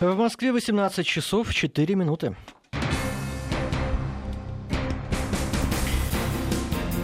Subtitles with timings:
[0.00, 2.36] В Москве 18 часов 4 минуты.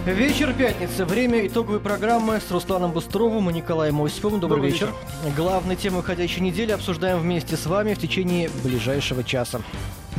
[0.05, 1.03] Вечер пятницы.
[1.03, 4.39] Время итоговой программы с Русланом Бустровым и Николаем Осиповым.
[4.39, 4.93] Добрый, Добрый вечер.
[5.23, 5.35] вечер.
[5.35, 9.59] Главные темы уходящей недели обсуждаем вместе с вами в течение ближайшего часа.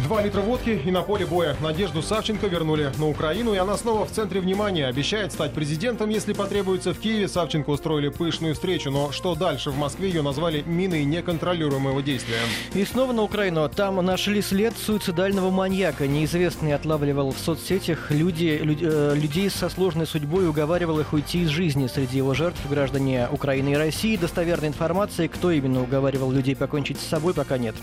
[0.04, 1.56] Два литра водки и на поле боя.
[1.62, 4.86] Надежду Савченко вернули на Украину, и она снова в центре внимания.
[4.86, 6.92] Обещает стать президентом, если потребуется.
[6.92, 9.70] В Киеве Савченко устроили пышную встречу, но что дальше?
[9.70, 12.36] В Москве ее назвали миной неконтролируемого действия.
[12.74, 13.66] И снова на Украину.
[13.70, 16.06] Там нашли след суицидального маньяка.
[16.06, 21.44] Неизвестный отлавливал в соцсетях люди, люд, э, людей со сложной судьбой и уговаривал их уйти
[21.44, 21.86] из жизни.
[21.86, 24.18] Среди его жертв граждане Украины и России.
[24.18, 27.74] Достоверной информации, кто именно уговаривал людей покончить с собой, пока нет.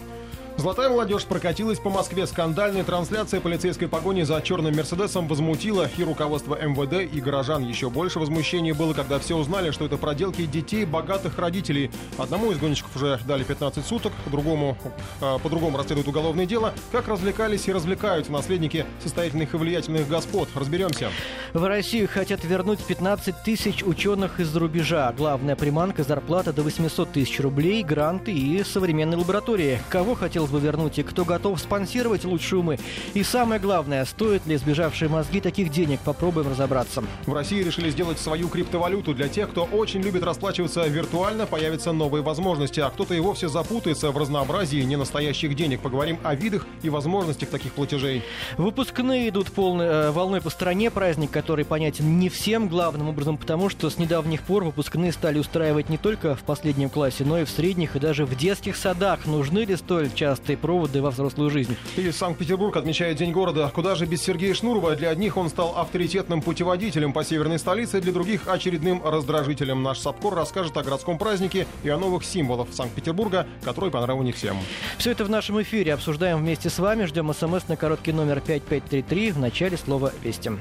[0.58, 2.28] Золотая молодежь прокатилась по Москве.
[2.28, 7.64] Скандальная трансляция полицейской погони за черным Мерседесом возмутила и руководство МВД, и горожан.
[7.64, 11.90] Еще больше возмущения было, когда все узнали, что это проделки детей богатых родителей.
[12.18, 14.78] Одному из гонщиков уже дали 15 суток, другому
[15.22, 16.74] э, по-другому расследуют уголовное дело.
[16.92, 20.50] Как развлекались и развлекаются наследники состоятельных и влиятельных господ?
[20.54, 21.10] Разберемся.
[21.54, 25.14] В Россию хотят вернуть 15 тысяч ученых из-за рубежа.
[25.18, 29.80] Главная приманка– зарплата до 800 тысяч рублей, гранты и современные лаборатории.
[29.90, 32.78] Кого хотел хотелось бы вернуть, и кто готов спонсировать лучшие умы.
[33.14, 37.04] И самое главное, стоит ли сбежавшие мозги таких денег, попробуем разобраться.
[37.26, 39.14] В России решили сделать свою криптовалюту.
[39.14, 44.12] Для тех, кто очень любит расплачиваться виртуально, появятся новые возможности, а кто-то и вовсе запутается
[44.12, 45.82] в разнообразии ненастоящих денег.
[45.82, 48.24] Поговорим о видах и возможностях таких платежей.
[48.58, 53.70] Выпускные идут полной э, волной по стране, праздник, который понятен не всем, главным образом потому,
[53.70, 57.50] что с недавних пор выпускные стали устраивать не только в последнем классе, но и в
[57.50, 59.26] средних и даже в детских садах.
[59.26, 61.76] Нужны ли столь часто частые проводы во взрослую жизнь.
[61.96, 63.72] И Санкт-Петербург отмечает День города.
[63.74, 64.96] Куда же без Сергея Шнурова?
[64.96, 69.84] Для одних он стал авторитетным путеводителем по северной столице, для других очередным раздражителем.
[69.84, 74.58] Наш Сапкор расскажет о городском празднике и о новых символах Санкт-Петербурга, которые понравились не всем.
[74.98, 75.94] Все это в нашем эфире.
[75.94, 77.06] Обсуждаем вместе с вами.
[77.06, 80.52] Ждем смс на короткий номер 5533 в начале слова «Вести».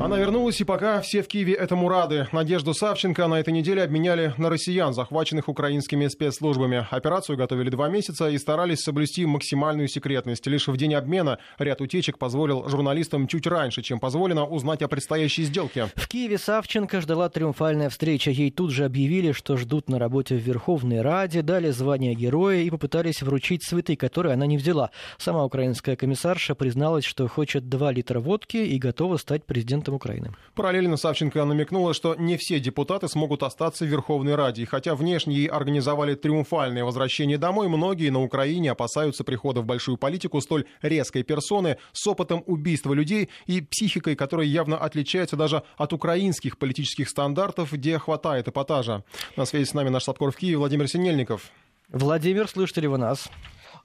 [0.00, 2.26] Она вернулась, и пока все в Киеве этому рады.
[2.32, 6.86] Надежду Савченко на этой неделе обменяли на россиян, захваченных украинскими спецслужбами.
[6.90, 10.46] Операцию готовили два месяца и старались соблюсти максимальную секретность.
[10.46, 15.42] Лишь в день обмена ряд утечек позволил журналистам чуть раньше, чем позволено узнать о предстоящей
[15.42, 15.88] сделке.
[15.96, 18.30] В Киеве Савченко ждала триумфальная встреча.
[18.30, 22.70] Ей тут же объявили, что ждут на работе в Верховной Раде, дали звание героя и
[22.70, 24.92] попытались вручить цветы, которые она не взяла.
[25.18, 30.30] Сама украинская комиссарша призналась, что хочет 2 литра водки и готова стать президентом президентом Украины.
[30.54, 34.66] Параллельно Савченко намекнула, что не все депутаты смогут остаться в Верховной Раде.
[34.66, 40.40] хотя внешне ей организовали триумфальное возвращение домой, многие на Украине опасаются прихода в большую политику
[40.40, 46.58] столь резкой персоны с опытом убийства людей и психикой, которая явно отличается даже от украинских
[46.58, 49.04] политических стандартов, где хватает эпатажа.
[49.36, 51.50] На связи с нами наш Сапкор в Киеве Владимир Синельников.
[51.88, 53.28] Владимир, слышите ли вы нас?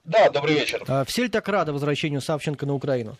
[0.04, 0.84] Да, добрый вечер.
[0.86, 3.16] А, все ли так рады возвращению Савченко на Украину?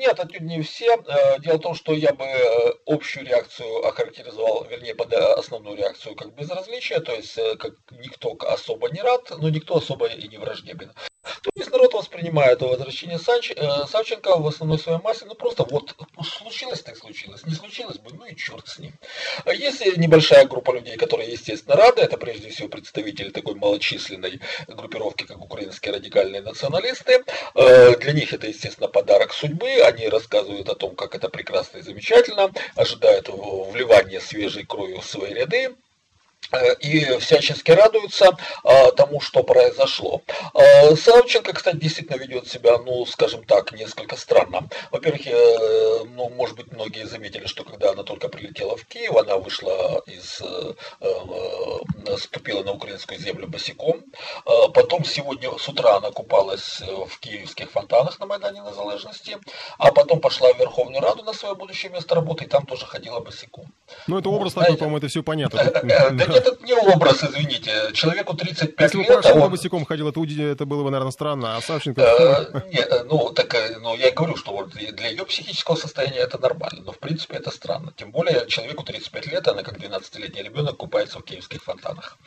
[0.00, 0.96] Нет, отнюдь не все.
[0.96, 5.76] Э, дело в том, что я бы э, общую реакцию охарактеризовал, вернее, под э, основную
[5.76, 10.38] реакцию как безразличие, то есть как никто особо не рад, но никто особо и не
[10.38, 10.90] враждебен.
[11.42, 15.94] То есть народ воспринимает возвращение Санч, э, Савченко в основной своей массе, ну просто вот
[16.22, 18.92] случилось так случилось, не случилось бы, ну и черт с ним.
[19.46, 25.40] Есть небольшая группа людей, которые, естественно, рады, это прежде всего представители такой малочисленной группировки, как
[25.40, 27.24] украинские радикальные националисты.
[27.54, 31.82] Э, для них это, естественно, подарок судьбы, они рассказывают о том, как это прекрасно и
[31.82, 35.74] замечательно, ожидают вливания свежей крови в свои ряды.
[36.52, 40.22] Э, и всячески радуются а, тому, что произошло.
[40.54, 44.68] А, Савченко, кстати, действительно ведет себя, ну, скажем так, несколько странно.
[44.90, 49.36] Во-первых, э, ну, может быть, многие заметили, что когда она только прилетела в Киев, она
[49.36, 54.02] вышла из, э, э, ступила на украинскую землю босиком.
[54.44, 59.38] А, потом сегодня с утра она купалась в киевских фонтанах на Майдане Незалежности,
[59.78, 63.20] а потом пошла в Верховную Раду на свое будущее место работы, и там тоже ходила
[63.20, 63.66] босиком.
[64.08, 65.60] Ну, это образ такой, по-моему, это все понятно.
[66.34, 67.90] это не образ, извините.
[67.92, 68.80] Человеку 35 Если лет...
[68.80, 69.50] Если бы Порошенко он...
[69.50, 72.00] босиком ходил, это, это было бы, наверное, странно, а Савченко...
[72.00, 76.18] Э, нет, ну, так, э, ну, я и говорю, что вот для ее психического состояния
[76.18, 77.92] это нормально, но, в принципе, это странно.
[77.96, 82.18] Тем более, человеку 35 лет, она как 12-летний ребенок купается в киевских фонтанах.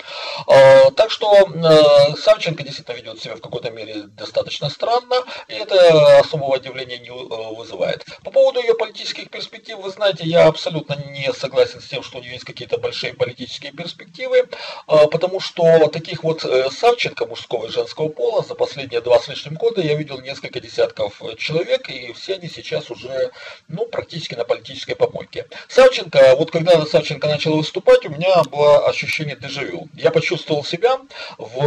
[0.95, 5.15] так что э, Савченко действительно ведет себя в какой-то мере достаточно странно,
[5.47, 8.05] и это особого удивления не э, вызывает.
[8.23, 12.21] По поводу ее политических перспектив, вы знаете, я абсолютно не согласен с тем, что у
[12.21, 13.92] нее есть какие-то большие политические перспективы,
[14.87, 19.27] а, потому что таких вот э, Савченко мужского и женского пола за последние два с
[19.27, 23.31] лишним года я видел несколько десятков человек, и все они сейчас уже
[23.67, 25.47] ну, практически на политической помойке.
[25.67, 29.87] Савченко, вот когда Савченко начал выступать, у меня было ощущение дежавю.
[29.93, 30.99] Я почувствовал себя
[31.37, 31.59] в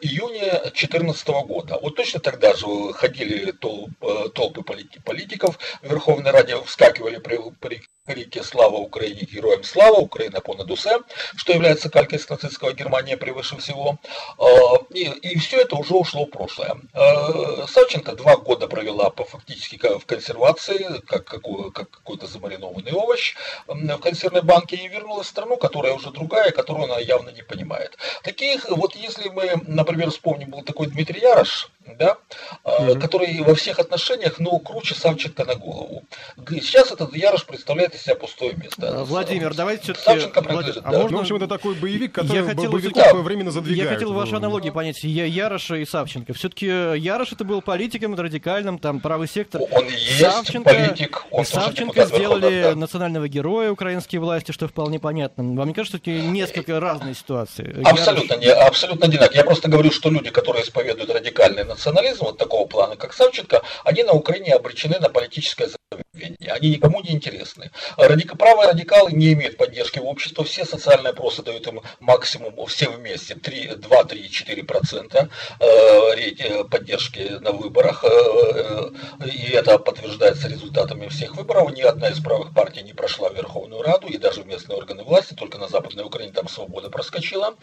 [0.00, 1.78] июне 2014 года.
[1.80, 8.42] Вот точно тогда же ходили э, толпы политиков в Верховной Раде, вскакивали при, при крике
[8.42, 9.20] «Слава Украине!
[9.30, 9.98] Героям слава!
[9.98, 10.98] Украина понад усе!»,
[11.36, 13.98] что является калькой с нацистского Германия превыше всего.
[14.38, 14.44] А,
[14.90, 16.76] и, и все это уже ушло в прошлое.
[16.94, 23.36] А, Савченко два года провела по, фактически в консервации, как, какой, как какой-то замаринованный овощ
[23.68, 27.96] в консервной банке, и вернулась в страну, которая уже другая, которую она явно не понимает.
[28.24, 32.16] Таких, вот если мы, например, вспомним, был такой Дмитрий Ярош, да,
[32.64, 32.98] угу.
[33.00, 36.04] который во всех отношениях, ну, круче Савченко на голову.
[36.48, 39.00] Сейчас этот Ярош представляет из себя пустое место.
[39.00, 40.30] А, Владимир, давайте все-таки...
[40.40, 40.76] Влад...
[40.78, 40.98] а да.
[40.98, 41.10] можно...
[41.10, 43.14] Ну, в общем, это такой боевик, который я хотел, боевиков да.
[43.14, 43.90] временно задвигает.
[43.90, 45.02] Я хотел ваши аналогии понять.
[45.04, 46.32] Я Яроша и Савченко.
[46.34, 49.60] Все-таки Ярош это был политиком радикальным, там, правый сектор.
[49.70, 51.24] Он есть Савченко, политик.
[51.30, 52.74] Он Савченко сделали да.
[52.74, 55.44] национального героя украинские власти, что вполне понятно.
[55.54, 57.82] Вам не кажется, что это несколько разные ситуации?
[57.84, 58.44] Абсолютно, Ярош...
[58.44, 59.36] не, абсолютно одинаково.
[59.36, 64.02] Я просто говорю, что люди, которые исповедуют радикальные национализм вот такого плана, как Савченко, они
[64.02, 66.52] на Украине обречены на политическое забвение.
[66.52, 67.70] Они никому не интересны.
[67.96, 68.36] Радик...
[68.38, 70.44] Правые радикалы не имеют поддержки в обществе.
[70.44, 75.28] Все социальные опросы дают им максимум, все вместе, 3, 2, 3, 4 процента
[75.60, 78.04] э, поддержки на выборах.
[78.04, 81.72] Э, э, и это подтверждается результатами всех выборов.
[81.72, 85.04] Ни одна из правых партий не прошла в Верховную Раду и даже в местные органы
[85.04, 87.54] власти, только на Западной Украине там свобода проскочила.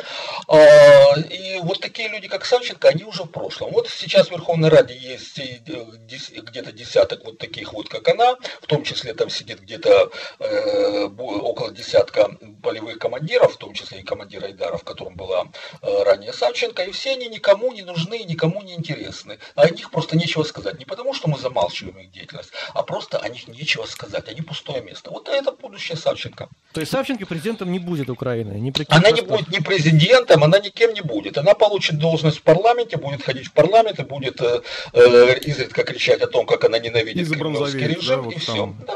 [0.48, 3.72] А, и вот такие люди, как Савченко, они уже в прошлом.
[3.72, 8.84] Вот сейчас Верховной Раде есть э, где-то десяток вот таких вот, как она, в том
[8.84, 10.09] числе там сидит где-то
[10.40, 12.30] э, около десятка
[12.62, 15.48] полевых командиров, в том числе и командир Айдаров, которым была
[15.82, 19.40] э, ранее Савченко, и все они никому не нужны, никому не интересны.
[19.56, 20.80] А о них просто нечего сказать.
[20.80, 24.28] Не потому, что мы замалчиваем их деятельность, а просто о них нечего сказать.
[24.28, 25.12] Они пустое место.
[25.12, 26.50] Вот это будущее Савченко.
[26.74, 28.54] То есть Савченко президентом не будет Украины?
[28.54, 31.38] Не она не будет ни президентом, она никем не будет.
[31.38, 34.62] Она получит должность в парламенте, будет ходить в парламент и будет э,
[34.94, 38.76] э, изредка кричать о том, как она ненавидит кремлевский режим, да, вот и все.
[38.88, 38.96] Да.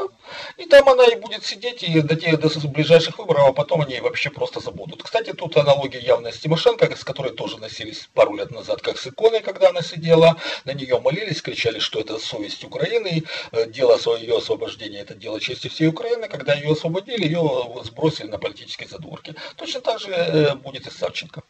[0.57, 4.00] И там она и будет сидеть и до, тех, до ближайших выборов, а потом они
[4.00, 5.03] вообще просто забудут.
[5.03, 9.07] Кстати, тут аналогия явная с Тимошенко, с которой тоже носились пару лет назад, как с
[9.07, 14.38] иконой, когда она сидела, на нее молились, кричали, что это совесть Украины, э, дело ее
[14.38, 16.27] освобождения, это дело чести всей Украины.
[16.27, 17.44] Когда ее освободили, ее
[17.83, 19.35] сбросили на политические задворки.
[19.55, 21.44] Точно так же э, будет и с Савченко.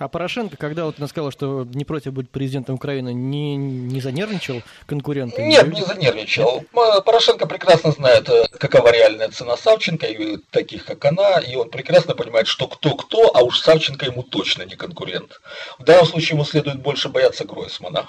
[0.00, 4.62] А Порошенко, когда вот она сказала, что не против быть президентом Украины, не, не занервничал
[4.86, 5.42] конкуренты?
[5.42, 6.64] Нет, не занервничал.
[6.72, 12.14] Порошенко прекрасно знает, э, какова реальная цена Савченко, и таких, как она, и он прекрасно
[12.14, 15.38] понимает, что кто-кто, а уж Савченко ему точно не конкурент.
[15.78, 18.06] В данном случае ему следует больше бояться Гройсмана.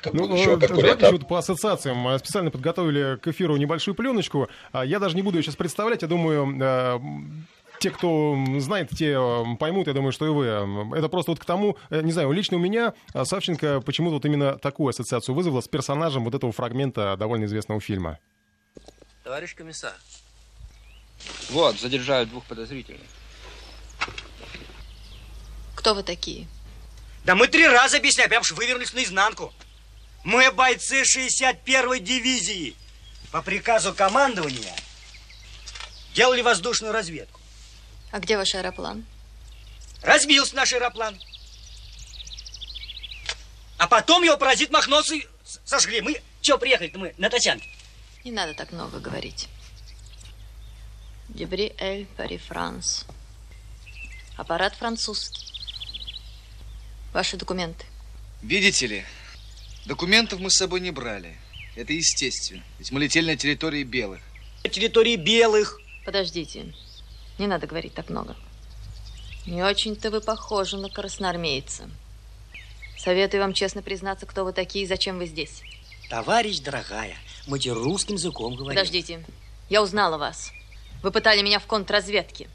[0.00, 4.48] Как ну, еще давайте вот по ассоциациям специально подготовили к эфиру небольшую пленочку.
[4.72, 6.00] А, я даже не буду ее сейчас представлять.
[6.00, 6.98] Я думаю, э,
[7.80, 9.18] те, кто знает, те
[9.58, 10.46] поймут, я думаю, что и вы.
[10.96, 14.24] Это просто вот к тому, э, не знаю, лично у меня а, Савченко почему-то вот
[14.24, 18.18] именно такую ассоциацию вызвала с персонажем вот этого фрагмента довольно известного фильма.
[19.24, 19.94] Товарищ комиссар,
[21.50, 23.00] вот, задержают двух подозрительных.
[25.74, 26.46] Кто вы такие?
[27.24, 29.52] Да мы три раза объясняли, прям что вывернулись наизнанку.
[30.24, 32.74] Мы бойцы 61-й дивизии.
[33.32, 34.74] По приказу командования
[36.14, 37.39] делали воздушную разведку.
[38.10, 39.04] А где ваш аэроплан?
[40.02, 41.18] Разбился наш аэроплан.
[43.78, 45.14] А потом его паразит махнулся
[45.64, 46.00] сожгли.
[46.00, 47.68] Мы что приехали-то мы на Татьянке?
[48.24, 49.48] Не надо так много говорить.
[51.28, 53.06] Дебри Эль Пари Франс.
[54.36, 55.46] Аппарат французский.
[57.12, 57.84] Ваши документы.
[58.42, 59.04] Видите ли,
[59.84, 61.36] документов мы с собой не брали.
[61.76, 62.62] Это естественно.
[62.78, 64.20] Ведь мы летели на территории белых.
[64.64, 65.80] Территории белых.
[66.04, 66.74] Подождите.
[67.40, 68.36] Не надо говорить так много.
[69.46, 71.88] Не очень-то вы похожи на красноармейца.
[72.98, 75.62] Советую вам честно признаться, кто вы такие и зачем вы здесь.
[76.10, 77.16] Товарищ дорогая,
[77.46, 78.76] мы тебе русским языком говорим.
[78.76, 79.24] Подождите,
[79.70, 80.52] я узнала вас.
[81.02, 82.46] Вы пытали меня в контрразведке.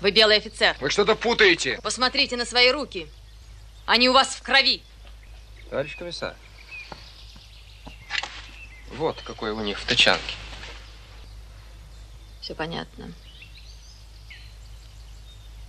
[0.00, 0.76] Вы белый офицер.
[0.80, 1.78] Вы что-то путаете.
[1.80, 3.06] Посмотрите на свои руки.
[3.86, 4.82] Они у вас в крови.
[5.70, 6.34] Товарищ комиссар,
[8.96, 10.34] вот какой у них в тачанке.
[12.40, 13.12] Все понятно.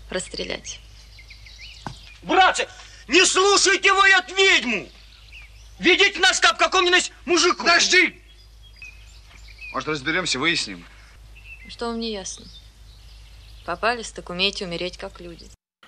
[0.10, 0.79] Расстрелять.
[2.22, 2.67] Братцы,
[3.07, 4.88] не слушайте вы от ведьму!
[5.79, 7.60] Ведите нас как какому-нибудь мужику!
[7.60, 8.19] Подожди!
[9.74, 10.86] Может, разберемся, выясним?
[11.67, 12.45] Что вам не ясно?
[13.65, 15.48] Попались, так умеете умереть как люди.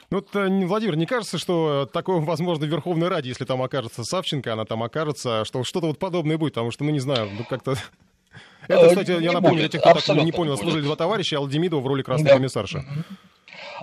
[0.10, 4.04] Ну, вот, э, Владимир, не кажется, что такое возможно в Верховной Раде, если там окажется
[4.04, 7.44] Савченко, она там окажется, что что-то вот подобное будет, потому что, ну, не знаю, ну,
[7.44, 7.76] как-то...
[8.68, 11.82] Это, кстати, я напомню, для тех, кто так не понял, служили два товарища, Алла Демидова
[11.82, 12.84] в роли красной комиссарши.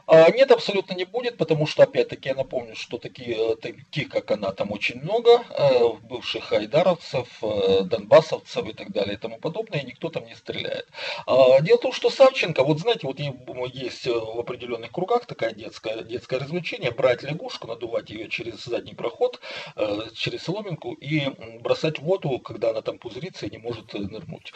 [0.06, 4.52] А, нет, абсолютно не будет, потому что, опять-таки, я напомню, что такие, таких, как она,
[4.52, 9.86] там очень много, э, бывших айдаровцев, э, донбассовцев и так далее и тому подобное, и
[9.86, 10.88] никто там не стреляет.
[11.26, 16.02] А, дело в том, что Савченко, вот знаете, вот есть в определенных кругах такая детская,
[16.02, 19.40] детское развлечение, брать лягушку, надувать ее через задний проход,
[19.76, 21.28] э, через соломинку и
[21.60, 24.52] бросать в воду, когда она там пузырится и не может нырнуть.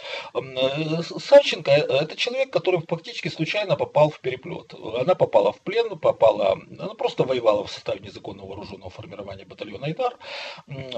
[1.18, 4.74] Савченко– это человек, который фактически случайно попал в переплет.
[4.74, 10.16] Она попала в плен, попала, она просто воевала в составе незаконного вооруженного формирования батальона Айдар,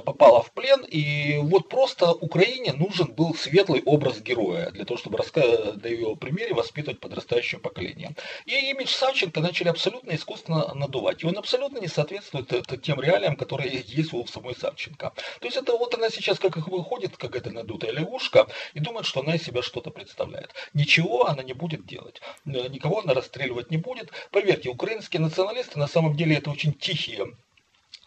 [0.04, 5.18] попала в плен, и вот просто Украине нужен был светлый образ героя, для того, чтобы
[5.18, 8.14] на ее примере воспитывать подрастающее поколение.
[8.46, 12.48] И имидж Савченко начали абсолютно искусственно надувать, и он абсолютно не соответствует
[12.82, 15.12] тем реалиям, которые есть у самой Савченко.
[15.40, 19.20] То есть это вот она сейчас как выходит, как эта надутая лягушка, и думает, что
[19.20, 20.54] она из себя что-то представляет.
[20.74, 26.16] Ничего она не будет делать, никого она расстреливать не будет, Поверьте, украинские националисты на самом
[26.16, 27.26] деле это очень тихие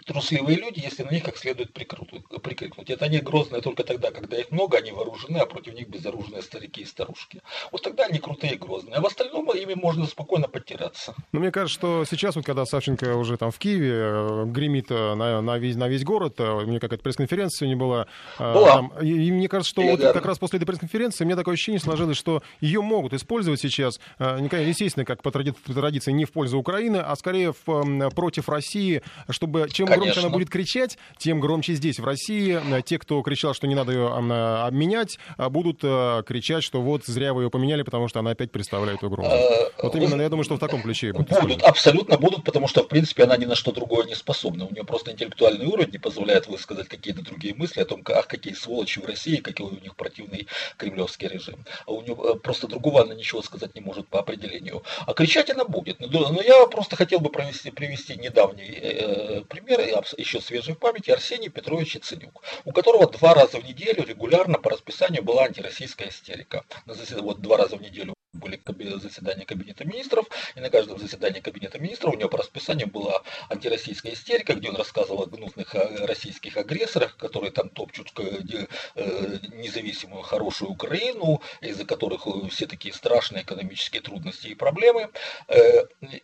[0.06, 2.90] трусливые люди, если на них как следует прикрикнуть.
[2.90, 6.82] Это они грозные только тогда, когда их много, они вооружены, а против них безоружные старики
[6.82, 7.42] и старушки.
[7.72, 8.96] Вот тогда они крутые и грозные.
[8.96, 11.16] А в остальном ими можно спокойно подтираться.
[11.32, 15.16] Но мне кажется, что сейчас, вот, когда Савченко уже там в Киеве э, гремит э,
[15.16, 18.08] на, на, весь, на весь город, э, у меня какая-то пресс-конференция сегодня была.
[18.38, 18.72] была.
[18.72, 21.80] Там, и, и мне кажется, что вот как раз после этой пресс-конференции мне такое ощущение
[21.80, 27.16] сложилось, что ее могут использовать сейчас, естественно, как по традиции, не в пользу Украины, а
[27.16, 29.91] скорее в, против России, чтобы чем.
[29.96, 32.60] Громче она будет кричать, тем громче здесь, в России.
[32.78, 37.06] Э, те, кто кричал, что не надо ее обменять, а будут э, кричать, что вот
[37.06, 39.30] зря вы ее поменяли, потому что она опять представляет угрозу.
[39.30, 41.30] Э, вот именно, я думаю, что в таком ключе будут.
[41.42, 44.66] Будут, абсолютно будут, потому что, в принципе, она ни на что другое не способна.
[44.66, 48.54] У нее просто интеллектуальный уровень не позволяет высказать какие-то другие мысли о том, ах, какие
[48.54, 51.66] сволочи в России, какой у них противный кремлевский режим.
[51.86, 54.84] А у нее просто другого она ничего сказать не может по определению.
[55.06, 56.00] А кричать она будет.
[56.00, 59.81] Но я просто хотел бы провести, привести недавний э, пример,
[60.18, 64.70] еще свежий в памяти, Арсений Петрович Яценюк, у которого два раза в неделю регулярно по
[64.70, 66.64] расписанию была антироссийская истерика.
[66.86, 68.62] Вот два раза в неделю были
[68.98, 74.14] заседания Кабинета министров, и на каждом заседании Кабинета министров у него по расписанию была антироссийская
[74.14, 80.24] истерика, где он рассказывал о гнусных э, российских агрессорах, которые там топчут э, э, независимую
[80.24, 85.10] хорошую Украину, из-за которых все такие страшные экономические трудности и проблемы.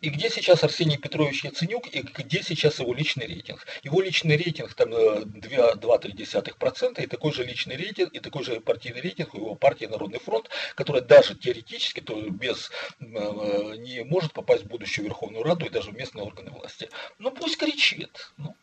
[0.01, 3.65] И где сейчас Арсений Петрович Яценюк, и где сейчас его личный рейтинг.
[3.83, 9.35] Его личный рейтинг там 2-3%, и такой же личный рейтинг, и такой же партийный рейтинг
[9.35, 14.63] у его партии Народный фронт, которая даже теоретически практически то без, э, не может попасть
[14.63, 16.89] в будущую Верховную Раду и даже в местные органы власти.
[17.19, 18.31] Ну пусть кричит.
[18.37, 18.55] Ну.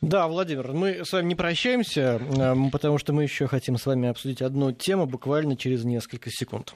[0.00, 4.08] Да, Владимир, мы с вами не прощаемся, э, потому что мы еще хотим с вами
[4.08, 6.74] обсудить одну тему буквально через несколько секунд.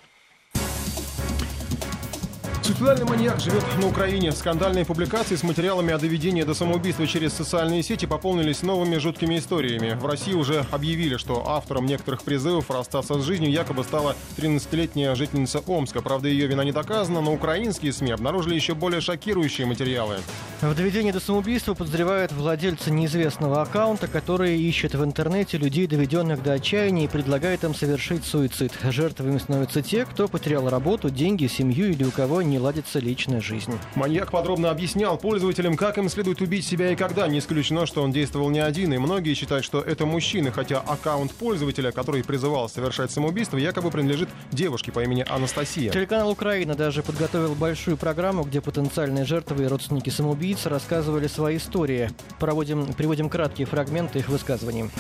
[2.63, 4.31] Суицидальный маньяк живет на Украине.
[4.31, 9.99] Скандальные публикации с материалами о доведении до самоубийства через социальные сети пополнились новыми жуткими историями.
[10.01, 15.59] В России уже объявили, что автором некоторых призывов расстаться с жизнью якобы стала 13-летняя жительница
[15.67, 16.03] Омска.
[16.03, 20.19] Правда, ее вина не доказана, но украинские СМИ обнаружили еще более шокирующие материалы.
[20.61, 26.53] В доведении до самоубийства подозревают владельца неизвестного аккаунта, который ищет в интернете людей, доведенных до
[26.53, 28.73] отчаяния, и предлагает им совершить суицид.
[28.85, 33.73] Жертвами становятся те, кто потерял работу, деньги, семью или у кого не ладится личная жизнь.
[33.95, 37.29] Маньяк подробно объяснял пользователям, как им следует убить себя и когда.
[37.29, 41.33] Не исключено, что он действовал не один, и многие считают, что это мужчина, хотя аккаунт
[41.33, 45.93] пользователя, который призывал совершать самоубийство, якобы принадлежит девушке по имени Анастасия.
[45.93, 52.11] Телеканал «Украина» даже подготовил большую программу, где потенциальные жертвы и родственники самоубийц рассказывали свои истории.
[52.39, 54.91] Проводим, приводим краткие фрагменты их высказываний.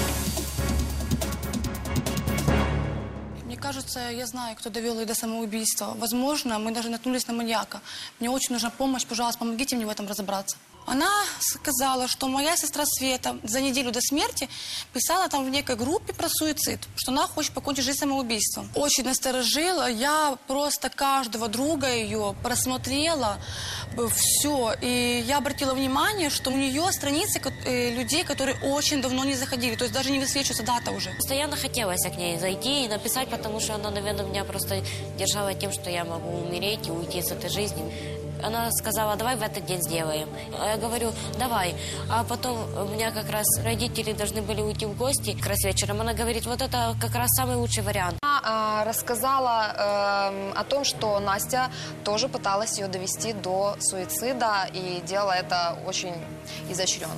[3.73, 5.95] Кажется, я знаю, кто довел ее до самоубийства.
[5.97, 7.81] Возможно, мы даже наткнулись на маньяка.
[8.21, 10.57] Мне очень нужна помощь, пожалуйста, помогите мне в этом разобраться.
[10.87, 11.11] Она
[11.41, 14.49] сказала, что моя сестра Света за неделю до смерти
[14.93, 18.69] писала там в некой группе про суицид, что она хочет покончить жизнь самоубийством.
[18.75, 23.39] Очень насторожила, я просто каждого друга ее просмотрела,
[24.15, 24.75] все.
[24.81, 29.77] И я обратила внимание, что у нее страницы э, людей, которые очень давно не заходили,
[29.77, 31.11] то есть даже не высвечивается дата уже.
[31.15, 34.83] Постоянно хотелось к ней зайти и написать, потому что она, наверное, меня просто
[35.17, 38.22] держала тем, что я могу умереть и уйти с этой жизни.
[38.43, 40.29] Она сказала, давай в этот день сделаем.
[40.59, 41.75] А я говорю, давай.
[42.11, 46.01] А потом у меня как раз родители должны были уйти в гости как раз вечером.
[46.01, 48.19] Она говорит, вот это как раз самый лучший вариант.
[48.23, 51.71] Она э, рассказала э, о том, что Настя
[52.05, 56.15] тоже пыталась ее довести до суицида и делала это очень
[56.71, 57.13] изощренно.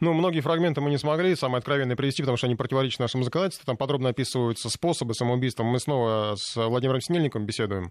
[0.00, 3.66] Ну, многие фрагменты мы не смогли самые откровенные привести, потому что они противоречат нашему законодательству.
[3.66, 5.64] Там подробно описываются способы самоубийства.
[5.64, 7.90] Мы снова с Владимиром Снельником беседуем.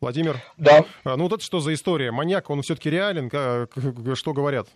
[0.00, 0.40] Владимир?
[0.56, 0.84] Да.
[1.04, 2.10] А, ну, вот это что за история?
[2.10, 3.28] Маньяк, он все-таки реален?
[4.16, 4.68] Что говорят?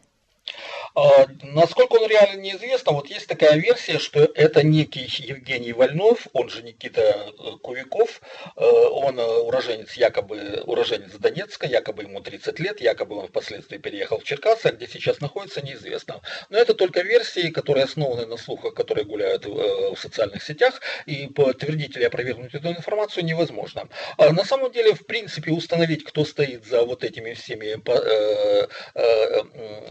[0.97, 6.49] А, насколько он реально неизвестно, вот есть такая версия, что это некий Евгений Вольнов, он
[6.49, 7.33] же Никита э,
[7.63, 8.21] Кувиков,
[8.57, 14.21] э, он э, уроженец, якобы уроженец Донецка, якобы ему 30 лет, якобы он впоследствии переехал
[14.21, 16.21] в Черкассы, а где сейчас находится, неизвестно.
[16.49, 21.97] Но это только версии, которые основаны на слухах, которые гуляют в социальных сетях, и подтвердить
[21.97, 23.89] или опровергнуть эту информацию невозможно.
[24.17, 27.75] А на самом деле, в принципе, установить, кто стоит за вот этими всеми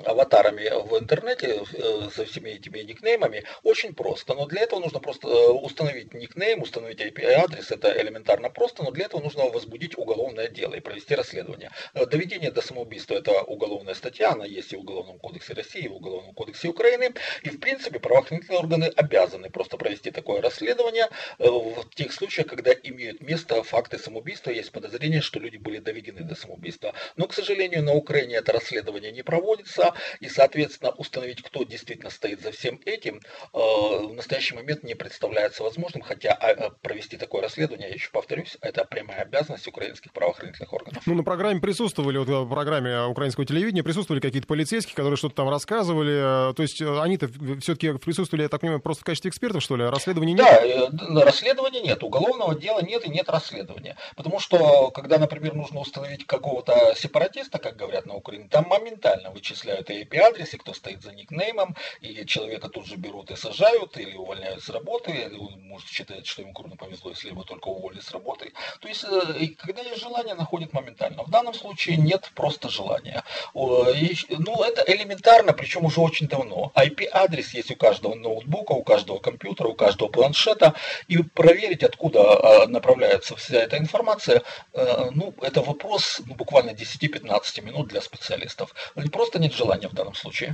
[0.08, 4.34] аватарами в интернете э, со всеми этими никнеймами очень просто.
[4.34, 7.72] Но для этого нужно просто э, установить никнейм, установить IP-адрес.
[7.72, 11.72] Это элементарно просто, но для этого нужно возбудить уголовное дело и провести расследование.
[11.94, 15.88] Э, доведение до самоубийства– это уголовная статья, она есть и в Уголовном кодексе России, и
[15.88, 17.14] в Уголовном кодексе Украины.
[17.44, 21.08] И в принципе правоохранительные органы обязаны просто провести такое расследование
[21.40, 26.36] в тех случаях, когда имеют место факты самоубийства, есть подозрение, что люди были доведены до
[26.36, 26.94] самоубийства.
[27.16, 32.42] Но, к сожалению, на Украине это расследование не проводится, и, соответственно, установить, кто действительно стоит
[32.42, 33.22] за всем этим,
[33.54, 38.10] э, в настоящий момент не представляется возможным, хотя а, э, провести такое расследование, я еще
[38.12, 41.04] повторюсь, это прямая обязанность украинских правоохранительных органов.
[41.06, 45.50] Ну, на программе присутствовали, вот в программе украинского телевидения присутствовали какие-то полицейские, которые что-то там
[45.50, 47.30] рассказывали, э, то есть они-то
[47.62, 50.92] все-таки присутствовали, я так понимаю, просто в качестве экспертов, что ли, расследования нет?
[50.92, 56.26] Да, расследования нет, уголовного дела нет и нет расследования, потому что, когда, например, нужно установить
[56.26, 61.76] какого-то сепаратиста, как говорят на Украине, там моментально вычисляют IP-адрес и кто стоит за никнеймом,
[62.00, 66.42] и человека тут же берут и сажают, или увольняют с работы, он может считать, что
[66.42, 68.54] ему крупно повезло, если его только уволили с работы.
[68.80, 71.24] То есть, э, когда есть желание, находит моментально.
[71.24, 73.24] В данном случае нет просто желания.
[73.54, 76.72] Ну, это элементарно, причем уже очень давно.
[76.76, 80.76] IP-адрес есть у каждого ноутбука, у каждого компьютера, у каждого планшета,
[81.10, 84.44] и проверить, откуда а, направляется вся эта информация,
[84.74, 88.74] э, ну, это вопрос ну, буквально 10-15 минут для специалистов.
[89.12, 90.53] Просто нет желания в данном случае.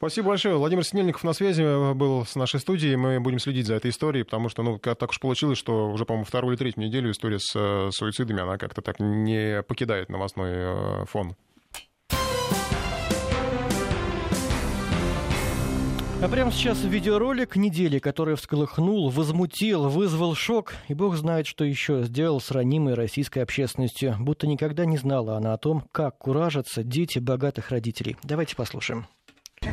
[0.00, 0.56] Спасибо большое.
[0.56, 2.96] Владимир Снельников на связи э, был с нашей студией.
[2.96, 6.24] Мы будем следить за этой историей, потому что, ну, так уж получилось, что уже, по-моему,
[6.24, 11.04] вторую или третью неделю история с э, суицидами, она как-то так не покидает новостной э,
[11.04, 11.36] фон.
[16.22, 22.04] А прямо сейчас видеоролик недели, который всколыхнул, возмутил, вызвал шок, и бог знает, что еще
[22.04, 27.18] сделал с ранимой российской общественностью, будто никогда не знала она о том, как куражатся дети
[27.18, 28.16] богатых родителей.
[28.22, 29.06] Давайте послушаем.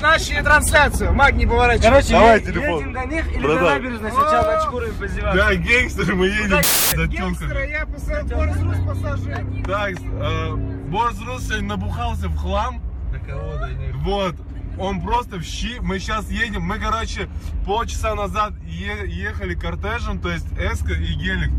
[0.02, 1.14] Начали трансляцию.
[1.14, 1.90] Маг не поворачивай.
[1.90, 2.80] Короче, Давай е- телефон.
[2.80, 3.64] едем до них или Братан.
[3.64, 4.12] до набережной.
[4.12, 5.38] Сначала шкурой позеваться.
[5.38, 6.50] Да, гангстеры, мы едем.
[6.50, 9.46] Да, гангстеры, я посадил Борис Рус пассажир.
[9.66, 10.56] Так, э,
[10.90, 12.82] Борис Рус сегодня набухался в хлам.
[13.14, 13.92] Да кого да не.
[14.04, 14.36] Вот.
[14.78, 15.80] Он просто в щи.
[15.80, 16.62] Мы сейчас едем.
[16.64, 17.30] Мы, короче,
[17.66, 21.50] полчаса назад е- ехали кортежем, то есть Эска и Гелик.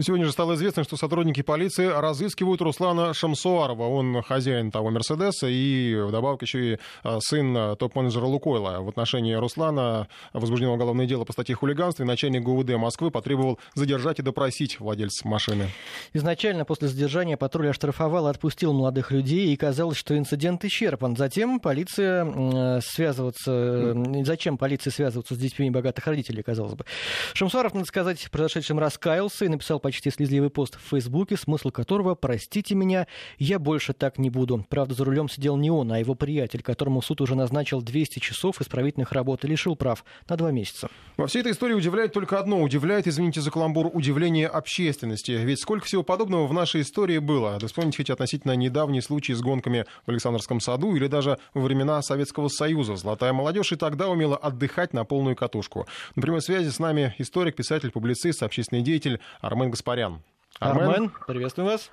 [0.00, 3.84] Сегодня же стало известно, что сотрудники полиции разыскивают Руслана Шамсуарова.
[3.84, 8.80] Он хозяин того Мерседеса и вдобавок еще и а, сын топ-менеджера Лукойла.
[8.80, 14.18] В отношении Руслана возбуждено уголовное дело по статье хулиганства, и начальник ГУВД Москвы потребовал задержать
[14.18, 15.70] и допросить владельца машины.
[16.12, 21.16] Изначально после задержания патруль оштрафовал и отпустил молодых людей, и казалось, что инцидент исчерпан.
[21.16, 23.94] Затем полиция связываться...
[24.24, 26.84] Зачем полиции связываться с детьми богатых родителей, казалось бы.
[27.32, 31.70] Шамсуаров, надо сказать, в произошедшем раскаялся и написал написал почти слезливый пост в Фейсбуке, смысл
[31.70, 33.06] которого «Простите меня,
[33.38, 34.66] я больше так не буду».
[34.68, 38.60] Правда, за рулем сидел не он, а его приятель, которому суд уже назначил 200 часов
[38.60, 40.90] исправительных работ и лишил прав на два месяца.
[41.16, 42.60] Во всей этой истории удивляет только одно.
[42.60, 45.32] Удивляет, извините за каламбур, удивление общественности.
[45.32, 47.56] Ведь сколько всего подобного в нашей истории было.
[47.58, 52.02] Да вспомните хоть относительно недавние случаи с гонками в Александрском саду или даже во времена
[52.02, 52.96] Советского Союза.
[52.96, 55.86] Золотая молодежь и тогда умела отдыхать на полную катушку.
[56.14, 60.22] На прямой связи с нами историк, писатель, публицист, общественный деятель Армен Армен Гаспарян.
[60.60, 61.90] Армен, Армен приветствую вас.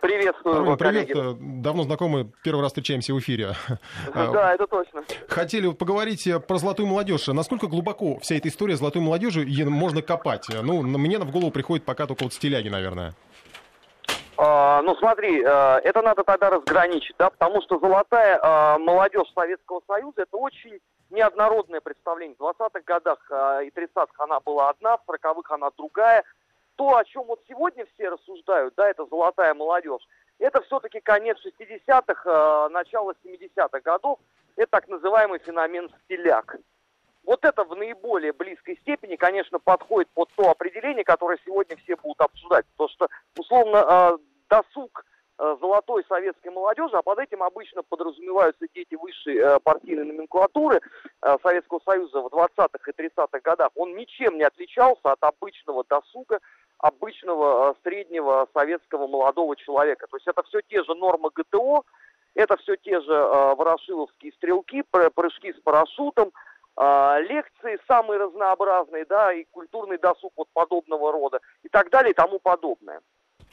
[0.00, 1.12] Приветствую, Армен, привет.
[1.12, 1.62] Коллеги.
[1.62, 3.54] Давно знакомы, первый раз встречаемся в эфире.
[4.14, 5.02] Да, это точно.
[5.28, 7.26] Хотели поговорить про золотую молодежь.
[7.28, 10.48] Насколько глубоко вся эта история золотой молодежи можно копать?
[10.62, 13.14] Ну, мне в голову приходит пока только вот стиляги, наверное.
[14.38, 15.46] А, ну, смотри, э,
[15.82, 21.80] это надо тогда разграничить, да, потому что золотая э, молодежь Советского Союза это очень неоднородное
[21.80, 22.36] представление.
[22.38, 26.22] В 20-х годах э, и 30-х она была одна, в 40-х она другая
[26.76, 30.06] то, о чем вот сегодня все рассуждают, да, это золотая молодежь,
[30.38, 34.18] это все-таки конец 60-х, начало 70-х годов.
[34.56, 36.56] Это так называемый феномен стиляк.
[37.24, 42.20] Вот это в наиболее близкой степени, конечно, подходит под то определение, которое сегодня все будут
[42.20, 42.66] обсуждать.
[42.76, 45.04] Потому что, условно, досуг
[45.38, 50.80] Э, золотой советской молодежи, а под этим обычно подразумеваются дети высшей э, партийной номенклатуры
[51.20, 56.40] э, Советского Союза в 20-х и 30-х годах, он ничем не отличался от обычного досуга,
[56.78, 60.06] обычного среднего советского молодого человека.
[60.08, 61.84] То есть это все те же нормы ГТО,
[62.34, 66.32] это все те же ворошиловские стрелки, прыжки с парашютом,
[66.78, 72.38] лекции самые разнообразные, да, и культурный досуг вот подобного рода, и так далее, и тому
[72.38, 73.00] подобное.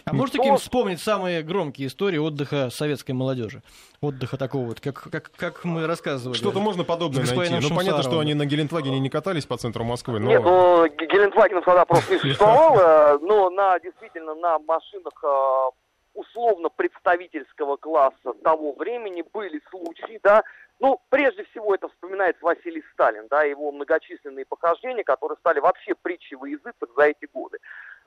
[0.05, 3.61] А можете каким вспомнить самые громкие истории отдыха советской молодежи?
[4.01, 6.37] Отдыха такого вот, как, как, как мы рассказывали.
[6.37, 7.55] Что-то можно подобное найти.
[7.61, 10.19] Ну, понятно, что они на Гелендвагене не катались по центру Москвы.
[10.19, 10.29] Но...
[10.29, 15.69] Нет, ну, Гелендвагенов тогда просто не существовало, но на, действительно на машинах а,
[16.13, 20.43] условно представительского класса того времени были случаи, да,
[20.79, 26.35] ну, прежде всего это вспоминается Василий Сталин, да, его многочисленные похождения, которые стали вообще притчей
[26.35, 27.59] во языцах за эти годы.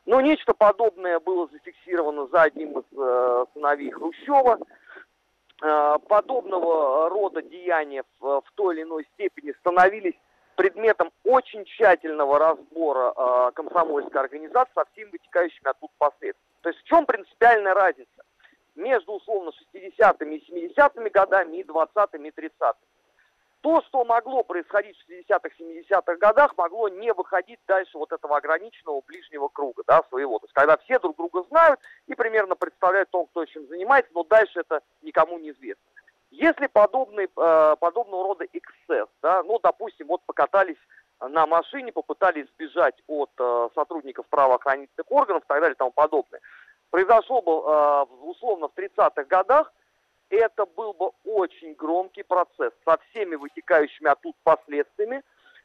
[0.05, 4.59] Но нечто подобное было зафиксировано за одним из э, сыновей Хрущева.
[5.63, 10.15] Э, подобного рода деяния в, в той или иной степени становились
[10.55, 16.53] предметом очень тщательного разбора э, комсомольской организации со всеми вытекающими оттуда последствиями.
[16.63, 18.26] То есть в чем принципиальная разница
[18.77, 22.87] между условно 60-ми и 70-ми годами и 20-ми и 30-ми?
[23.67, 29.03] то, что могло происходить в 60-х, 70-х годах, могло не выходить дальше вот этого ограниченного
[29.05, 30.39] ближнего круга, да, своего.
[30.39, 34.23] То есть, когда все друг друга знают и примерно представляют то, кто чем занимается, но
[34.23, 35.83] дальше это никому не известно.
[36.31, 40.79] Если подобный, э, подобного рода эксцесс, да, ну, допустим, вот покатались
[41.19, 46.41] на машине, попытались сбежать от э, сотрудников правоохранительных органов и так далее и тому подобное,
[46.97, 49.71] произошло бы э, условно в 30-х годах,
[50.31, 55.23] это был бы очень громкий процесс со всеми вытекающими оттуда последствиями,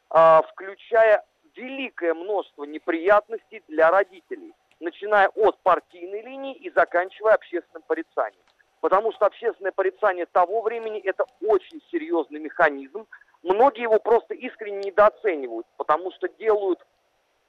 [0.10, 1.24] а, включая
[1.56, 8.44] великое множество неприятностей для родителей, начиная от партийной линии и заканчивая общественным порицанием.
[8.82, 13.08] Потому что общественное порицание того времени– это очень серьезный механизм.
[13.42, 16.86] Многие его просто искренне недооценивают, потому что делают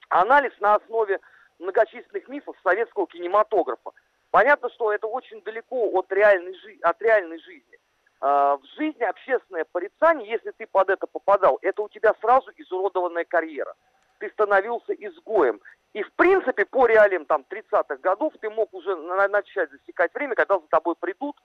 [0.07, 1.19] анализ на основе
[1.59, 3.91] многочисленных мифов советского кинематографа.
[4.31, 7.77] Понятно, что это очень далеко от реальной, жи- от реальной жизни.
[8.19, 13.25] А, в жизни общественное порицание, если ты под это попадал, это у тебя сразу изуродованная
[13.25, 13.75] карьера.
[14.19, 15.59] Ты становился изгоем.
[15.93, 20.57] И, в принципе, по реалиям там 30-х годов ты мог уже начать засекать время, когда
[20.57, 21.35] за тобой придут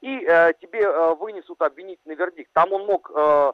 [0.00, 2.50] и э, тебе э, вынесут обвинительный вердикт.
[2.54, 3.52] Там он мог, э,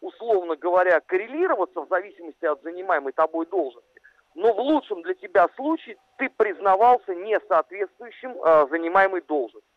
[0.00, 3.95] условно говоря, коррелироваться в зависимости от занимаемой тобой должности
[4.36, 9.68] но в лучшем для тебя случае ты признавался несоответствующим э, занимаемой должности.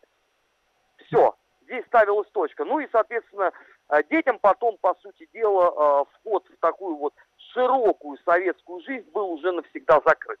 [1.06, 2.64] Все, здесь ставилась точка.
[2.66, 3.52] Ну и, соответственно,
[3.88, 7.14] э, детям потом, по сути дела, э, вход в такую вот
[7.54, 10.38] широкую советскую жизнь был уже навсегда закрыт.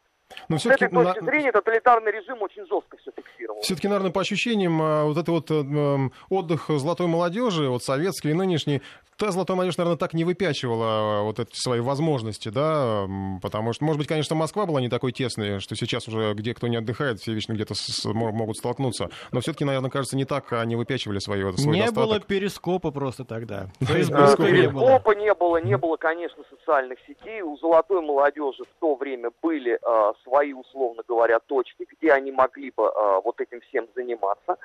[0.50, 1.26] Но С этой точки на...
[1.26, 3.60] зрения тоталитарный режим очень жестко все фиксировал.
[3.60, 8.34] Все-таки, наверное, по ощущениям, а, вот это вот э, отдых золотой молодежи, вот советский и
[8.34, 8.82] нынешний,
[9.16, 13.06] та золотая молодежь, наверное, так не выпячивала а, вот эти свои возможности, да,
[13.40, 16.66] потому что, может быть, конечно, Москва была не такой тесной, что сейчас уже где кто
[16.66, 20.74] не отдыхает, все вечно где-то с, могут столкнуться, но все-таки, наверное, кажется, не так они
[20.74, 21.94] выпячивали свои, свой Не достаток.
[21.94, 23.68] было перископа просто тогда.
[23.78, 27.42] Перископа не было, не было, конечно, социальных сетей.
[27.42, 32.70] У золотой молодежи в то время были а, свои, условно говоря, точки, где они могли
[32.70, 34.56] бы э, вот этим всем заниматься.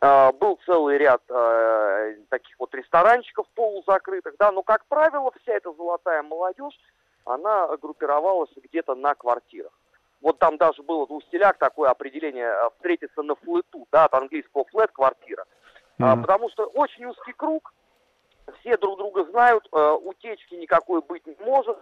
[0.00, 5.72] Э, был целый ряд э, таких вот ресторанчиков полузакрытых, да, но, как правило, вся эта
[5.72, 6.78] золотая молодежь,
[7.24, 9.72] она группировалась где-то на квартирах.
[10.20, 14.90] Вот там даже было у стиляк такое определение встретиться на флету, да, от английского флет
[14.92, 15.44] квартира.
[15.96, 16.22] Mm-hmm.
[16.22, 17.72] потому что очень узкий круг,
[18.58, 21.78] все друг друга знают, э, утечки никакой быть не может,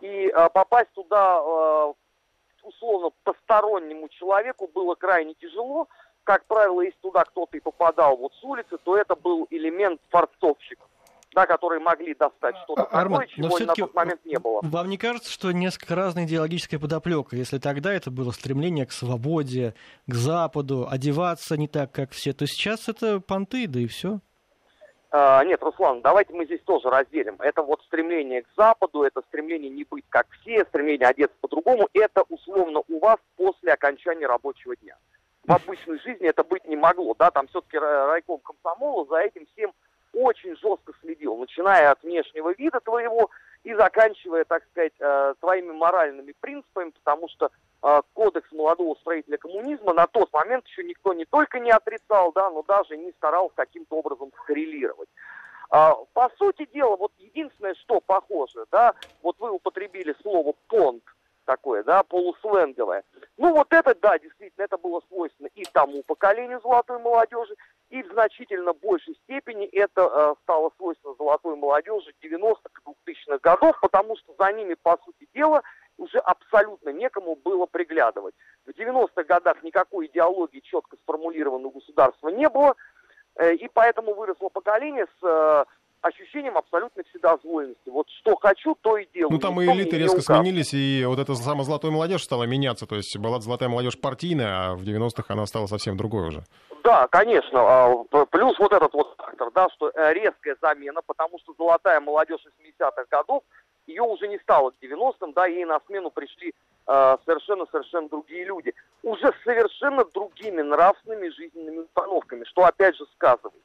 [0.00, 1.92] и э, попасть туда э,
[2.64, 5.88] условно постороннему человеку было крайне тяжело.
[6.24, 10.88] Как правило, если туда кто-то и попадал вот с улицы, то это был элемент форцовщиков
[11.34, 14.60] да, которые могли достать что-то а, Арман, такое, чего на тот момент не было.
[14.62, 17.36] Вам не кажется, что несколько разная идеологическая подоплека?
[17.36, 19.74] Если тогда это было стремление к свободе,
[20.06, 24.20] к Западу, одеваться не так, как все, то сейчас это понты, да и все?
[25.16, 27.36] А, нет, Руслан, давайте мы здесь тоже разделим.
[27.38, 31.88] Это вот стремление к Западу, это стремление не быть как все, стремление одеться по-другому.
[31.94, 34.96] Это условно у вас после окончания рабочего дня.
[35.46, 39.72] В обычной жизни это быть не могло, да, там все-таки райком комсомола за этим всем
[40.14, 43.30] очень жестко следил, начиная от внешнего вида твоего
[43.62, 47.50] и заканчивая, так сказать, э, твоими моральными принципами, потому что
[48.14, 52.62] кодекс молодого строителя коммунизма на тот момент еще никто не только не отрицал, да, но
[52.62, 55.08] даже не старался каким-то образом скоррелировать.
[55.70, 61.02] А, по сути дела, вот единственное, что похоже, да, вот вы употребили слово понт,
[61.44, 63.04] такое, да, полусленговое.
[63.36, 67.54] Ну вот это, да, действительно, это было свойственно и тому поколению золотой молодежи,
[67.90, 74.16] и в значительно большей степени это э, стало свойственно золотой молодежи 90-х, 2000-х годов, потому
[74.16, 75.62] что за ними, по сути дела,
[75.98, 78.34] уже абсолютно некому было приглядывать.
[78.66, 82.74] В 90-х годах никакой идеологии четко сформулированного государства не было,
[83.36, 85.64] э, и поэтому выросло поколение с э,
[86.00, 87.88] ощущением абсолютной вседозволенности.
[87.88, 89.32] Вот что хочу, то и делаю.
[89.32, 92.86] Ну там и элиты резко сменились, и вот эта самая золотая молодежь стала меняться.
[92.86, 96.44] То есть была золотая молодежь партийная, а в 90-х она стала совсем другой уже.
[96.82, 97.60] Да, конечно.
[97.60, 103.04] А, плюс вот этот вот фактор, да, что резкая замена, потому что золотая молодежь 60-х
[103.10, 103.42] годов,
[103.86, 106.54] ее уже не стало к 90-м, да, ей на смену пришли
[106.86, 108.74] совершенно-совершенно другие люди.
[109.02, 113.60] Уже совершенно другими нравственными жизненными установками, что опять же сказывается.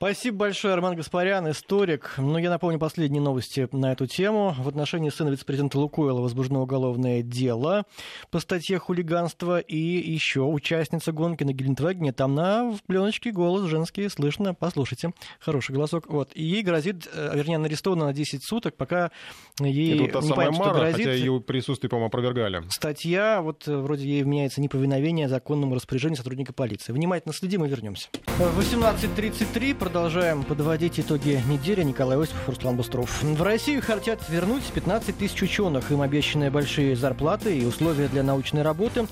[0.00, 2.14] Спасибо большое, Роман Гаспарян, историк.
[2.18, 4.54] Ну, я напомню последние новости на эту тему.
[4.56, 7.84] В отношении сына вице-президента Лукойла возбуждено уголовное дело
[8.30, 9.58] по статье хулиганства.
[9.58, 12.12] И еще участница гонки на Гелендвагене.
[12.12, 14.54] Там на в пленочке голос женский слышно.
[14.54, 15.10] Послушайте.
[15.40, 16.06] Хороший голосок.
[16.06, 16.30] Вот.
[16.32, 19.10] И ей грозит, э, вернее, она арестована на 10 суток, пока
[19.58, 21.06] ей Это та не самая понятно, Мара, что грозит.
[21.06, 22.62] хотя ее присутствие, по-моему, опровергали.
[22.70, 26.92] Статья, вот э, вроде ей вменяется неповиновение законному распоряжению сотрудника полиции.
[26.92, 28.08] Внимательно следим и вернемся.
[28.38, 29.87] 18.33.
[29.88, 31.82] Продолжаем подводить итоги недели.
[31.82, 33.22] Николай Осипов, Руслан Бустров.
[33.22, 35.90] В Россию хотят вернуть 15 тысяч ученых.
[35.90, 39.06] Им обещаны большие зарплаты и условия для научной работы.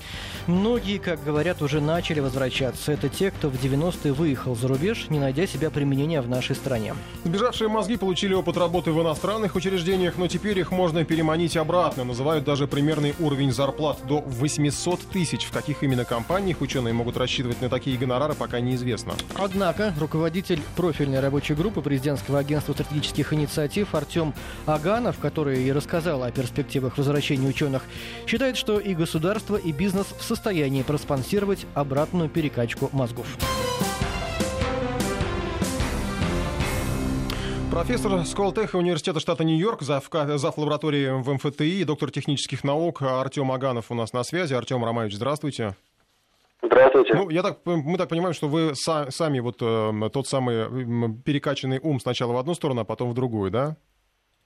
[0.45, 2.91] Многие, как говорят, уже начали возвращаться.
[2.91, 6.93] Это те, кто в 90-е выехал за рубеж, не найдя себя применения в нашей стране.
[7.23, 12.03] Сбежавшие мозги получили опыт работы в иностранных учреждениях, но теперь их можно переманить обратно.
[12.03, 15.45] Называют даже примерный уровень зарплат до 800 тысяч.
[15.45, 19.15] В каких именно компаниях ученые могут рассчитывать на такие гонорары, пока неизвестно.
[19.39, 24.33] Однако руководитель профильной рабочей группы президентского агентства стратегических инициатив Артем
[24.65, 27.83] Аганов, который и рассказал о перспективах возвращения ученых,
[28.25, 33.27] считает, что и государство, и бизнес в состоянии проспонсировать обратную перекачку мозгов.
[37.71, 43.91] Профессор Сколтеха университета штата Нью-Йорк, зав, зав лаборатории в МФТИ, доктор технических наук Артем Аганов
[43.91, 44.55] у нас на связи.
[44.55, 45.75] Артем Романович, здравствуйте.
[46.61, 47.13] Здравствуйте.
[47.13, 51.79] Ну, я так, мы так понимаем, что вы са, сами вот э, тот самый перекачанный
[51.79, 53.77] ум сначала в одну сторону, а потом в другую, да?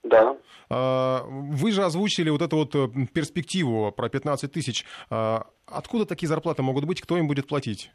[0.03, 0.35] Да.
[0.69, 4.85] А, вы же озвучили вот эту вот э, перспективу про 15 тысяч.
[5.09, 7.01] А, откуда такие зарплаты могут быть?
[7.01, 7.91] Кто им будет платить?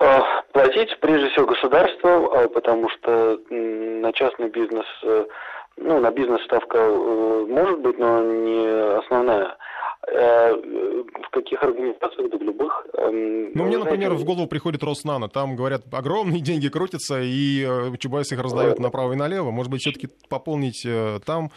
[0.00, 0.20] А,
[0.54, 5.26] Платить прежде всего государство, потому что на частный бизнес, э,
[5.76, 9.56] ну, на бизнес ставка э, может быть, но не основная.
[10.06, 12.86] Э, В каких организациях, да в любых.
[12.98, 15.28] эм, Ну, мне, например, в голову приходит Роснано.
[15.28, 19.50] Там, говорят, огромные деньги крутятся, и э, Чубайс их раздает направо и налево.
[19.50, 21.50] Может быть, все-таки пополнить э, там...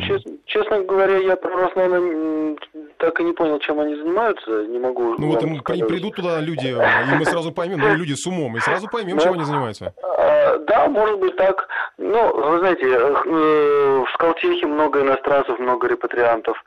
[0.00, 2.56] Честно, честно говоря, я про Роснано
[2.98, 4.64] так и не понял, чем они занимаются.
[4.66, 5.14] Не могу.
[5.18, 5.88] Ну вот им сказать.
[5.88, 9.34] придут туда люди, и мы сразу поймем, ну, люди с умом, и сразу поймем, чем
[9.34, 9.94] они занимаются.
[10.02, 11.68] А, Да, может быть так.
[11.98, 16.62] Ну, вы знаете, в Скалтехе много иностранцев, много репатриантов.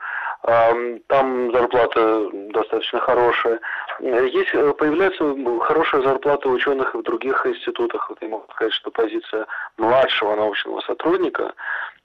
[0.46, 3.60] Ам, Там зарплата достаточно хорошая.
[4.00, 8.10] Есть, э, появляется хорошая зарплата ученых в других институтах.
[8.10, 9.46] Вот я могу сказать, что позиция
[9.78, 11.54] младшего научного сотрудника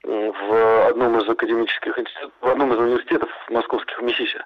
[0.02, 4.42] в одном из академических институтов, в одном из университетов московских МИСИСе.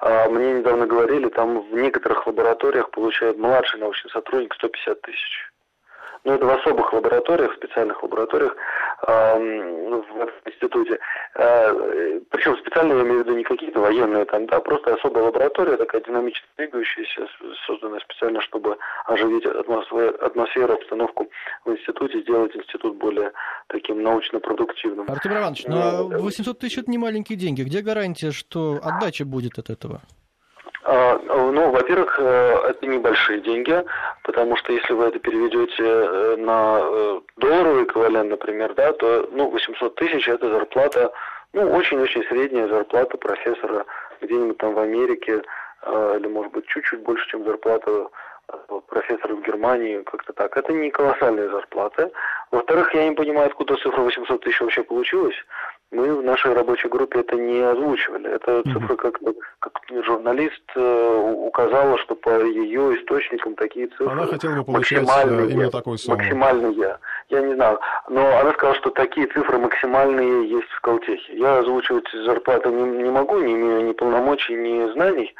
[0.00, 5.53] А, Мне недавно говорили, там в некоторых лабораториях получает младший научный сотрудник 150 тысяч.
[6.24, 8.56] Ну, это в особых лабораториях, в специальных лабораториях
[9.06, 10.98] эм, в институте.
[11.34, 15.76] Э, Причем специально я имею в виду не какие-то военные там, да, просто особая лаборатория,
[15.76, 17.28] такая динамично двигающаяся,
[17.66, 21.30] созданная специально, чтобы оживить атмосферу, атмосферу, обстановку
[21.66, 23.32] в институте, сделать институт более
[23.68, 25.10] таким научно-продуктивным.
[25.10, 27.62] Артем Романович, ну а 800 тысяч это не маленькие деньги.
[27.62, 30.00] Где гарантия, что отдача будет от этого?
[30.84, 33.82] А, Ну, во-первых, э, это небольшие деньги,
[34.22, 39.48] потому что если вы это переведете э, на э, долларовый эквивалент, например, да, то, ну,
[39.50, 41.10] 800 тысяч это зарплата,
[41.54, 43.86] ну, очень-очень средняя зарплата профессора
[44.20, 45.42] где-нибудь там в Америке,
[46.16, 48.08] или, может быть, чуть-чуть больше, чем зарплата
[48.88, 50.56] профессора в Германии, как-то так.
[50.56, 52.10] Это не колоссальные зарплаты.
[52.50, 55.34] Во-вторых, я не понимаю, откуда цифра 800 тысяч вообще получилась.
[55.90, 58.28] Мы в нашей рабочей группе это не озвучивали.
[58.30, 59.20] Это цифры как,
[59.60, 59.72] как
[60.04, 65.70] журналист э, указала, что по ее источникам такие цифры Она хотела бы получать э, именно
[65.70, 66.16] такую сумму.
[66.16, 66.98] Максимальные.
[67.28, 67.78] Я не знаю.
[68.08, 71.36] Но она сказала, что такие цифры максимальные есть в Скалтехе.
[71.36, 75.34] Я озвучивать зарплату не, не могу, не имею ни полномочий, ни знаний,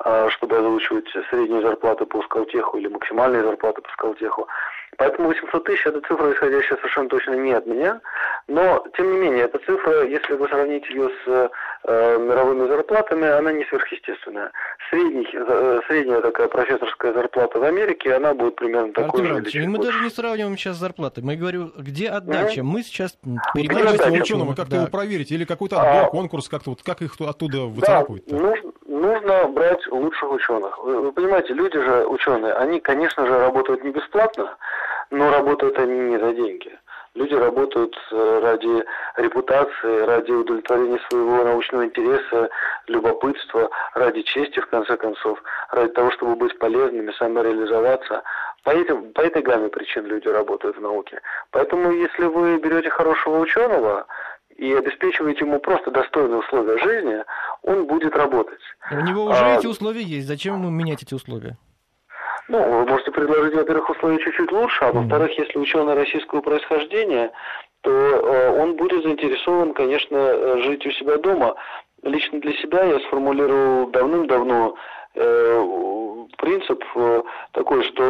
[0.00, 4.48] а, чтобы озвучивать среднюю зарплату по Скалтеху или максимальные зарплаты по Скалтеху.
[4.96, 8.00] Поэтому 800 тысяч– это цифра, исходящая совершенно точно не от меня.
[8.48, 11.50] Но, тем не менее, эта цифра, если вы сравните ее с
[11.84, 14.50] э, мировыми зарплатами, она не сверхъестественная.
[14.90, 19.36] Средний, э, средняя такая профессорская зарплата в Америке, она будет примерно такой же.
[19.36, 21.20] Артем мы даже не сравниваем сейчас зарплаты.
[21.22, 22.60] Мы говорим, где отдача.
[22.60, 22.64] Mm-hmm.
[22.64, 23.16] Мы сейчас
[23.54, 24.54] перебиваем ученого.
[24.54, 24.76] Как-то да.
[24.78, 25.30] его проверить?
[25.30, 26.10] Или какой-то отбор, а...
[26.10, 28.24] конкурс, как-то вот, как их оттуда выцарапывать?
[28.26, 30.78] Да, нужно, нужно брать лучших ученых.
[30.78, 34.56] Вы, понимаете, люди же, ученые, они, конечно же, работают не бесплатно,
[35.10, 36.78] но работают они не за деньги.
[37.14, 38.84] Люди работают э, ради
[39.16, 42.48] репутации, ради удовлетворения своего научного интереса,
[42.86, 48.22] любопытства, ради чести, в конце концов, ради того, чтобы быть полезными, самореализоваться.
[48.62, 51.20] По, этим, по этой гамме причин люди работают в науке.
[51.50, 54.06] Поэтому, если вы берете хорошего ученого,
[54.58, 57.24] и обеспечиваете ему просто достойные условия жизни,
[57.62, 58.60] он будет работать.
[58.90, 59.56] У него уже а...
[59.56, 60.26] эти условия есть.
[60.26, 61.56] Зачем ему менять эти условия?
[62.48, 67.30] Ну, вы можете предложить, во-первых, условия чуть-чуть лучше, а во-вторых, если ученый российского происхождения,
[67.82, 71.54] то э, он будет заинтересован, конечно, э, жить у себя дома.
[72.02, 74.76] Лично для себя я сформулировал давным-давно
[76.38, 78.04] принцип э, такой, что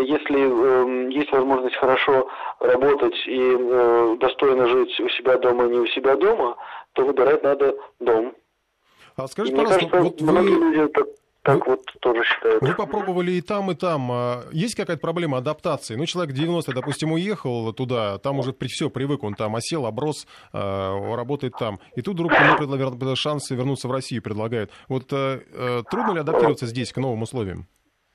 [0.00, 2.28] если э, есть возможность хорошо
[2.60, 6.56] работать и э, достойно жить у себя дома, не у себя дома,
[6.92, 8.34] то выбирать надо дом.
[9.16, 10.48] А скажите, пожалуйста, кажется, вот вы...
[10.48, 10.92] люди
[11.42, 12.62] так вы, вот тоже считают.
[12.62, 14.10] Вы попробовали и там, и там.
[14.12, 15.96] А есть какая-то проблема адаптации?
[15.96, 20.26] Ну, человек 90 допустим, уехал туда, там уже при, все, привык, он там осел, оброс,
[20.52, 21.80] э, работает там.
[21.96, 24.70] И тут вдруг ему предлагают шансы вернуться в Россию предлагают.
[24.88, 27.66] Вот э, э, трудно ли адаптироваться здесь к новым условиям?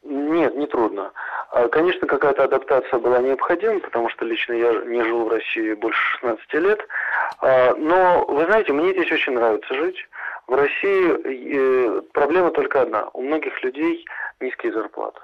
[0.04, 1.12] Нет, не трудно.
[1.52, 6.00] А, конечно, какая-то адаптация была необходима, потому что лично я не жил в России больше
[6.22, 6.80] 16 лет.
[7.42, 9.98] А, но, вы знаете, мне здесь очень нравится жить.
[10.48, 13.10] В России э, проблема только одна.
[13.14, 14.06] У многих людей
[14.40, 15.20] низкие зарплаты.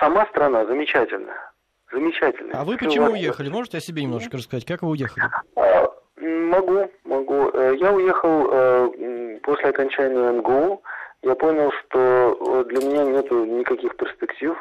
[0.00, 1.52] Сама страна замечательная.
[1.92, 2.54] Замечательная.
[2.54, 3.48] А вы почему уехали?
[3.48, 4.64] Можете о себе немножко рассказать?
[4.64, 5.24] Как вы уехали?
[5.56, 5.88] А,
[6.20, 7.50] могу, могу.
[7.54, 10.82] Э, я уехал э, после окончания МГУ.
[11.22, 14.56] Я понял, что для меня нет никаких перспектив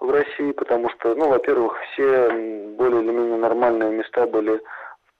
[0.00, 2.28] в России, потому что, ну, во-первых, все
[2.76, 4.60] более или менее нормальные места были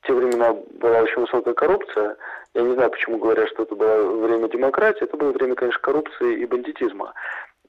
[0.02, 2.16] в те времена была очень высокая коррупция,
[2.54, 5.04] я не знаю, почему говорят, что это было время демократии.
[5.04, 7.14] Это было время, конечно, коррупции и бандитизма.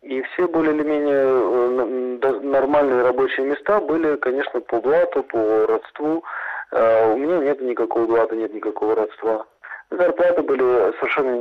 [0.02, 6.24] И все более или менее э, нормальные рабочие места были, конечно, по блату, по родству.
[6.72, 9.46] А у меня нет никакого блата, нет никакого родства.
[9.92, 11.36] Зарплаты были совершенно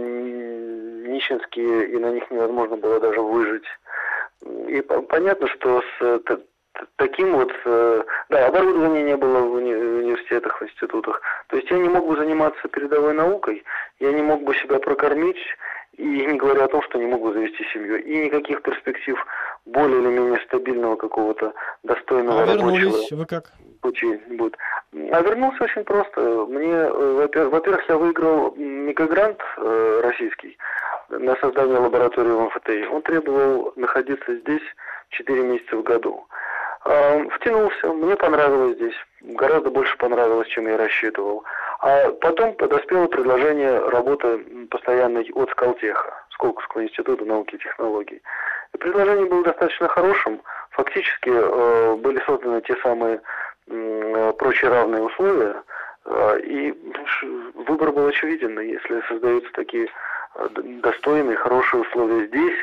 [1.09, 3.65] нищенские, и на них невозможно было даже выжить.
[4.69, 6.19] И понятно, что с
[6.97, 11.21] таким вот, э, да, оборудования не было в уни университетах, в институтах.
[11.49, 13.65] То есть я не мог бы заниматься передовой наукой,
[14.01, 15.39] я не мог бы себя прокормить,
[15.97, 18.03] и не говоря о том, что не мог бы завести семью.
[18.03, 19.17] И никаких перспектив
[19.67, 23.53] более или менее стабильного какого-то достойного а рабочего вы как?
[23.83, 24.57] пути будет.
[24.93, 26.21] А вернулся очень просто.
[26.49, 30.57] Мне, э, во-первых, я выиграл мегагрант э, российский
[31.11, 32.87] на создание лаборатории в МФТИ.
[32.87, 34.63] Он требовал находиться здесь
[35.11, 36.27] 4 месяца в году.
[36.85, 41.45] Э, втянулся, мне понравилось здесь, гораздо больше понравилось, чем я рассчитывал.
[41.81, 44.39] А потом подоспело предложение работы
[44.71, 48.21] постоянной от Скалтеха, Сколковского института науки и технологий.
[48.75, 50.41] И предложение было достаточно хорошим.
[50.71, 53.21] Фактически э, были созданы те самые
[53.69, 55.63] э, прочие равные условия,
[56.05, 56.75] э, и
[57.55, 58.59] выбор был очевиден.
[58.59, 59.89] Если создаются такие
[60.35, 60.49] э,
[60.83, 62.59] достойные, хорошие условия здесь,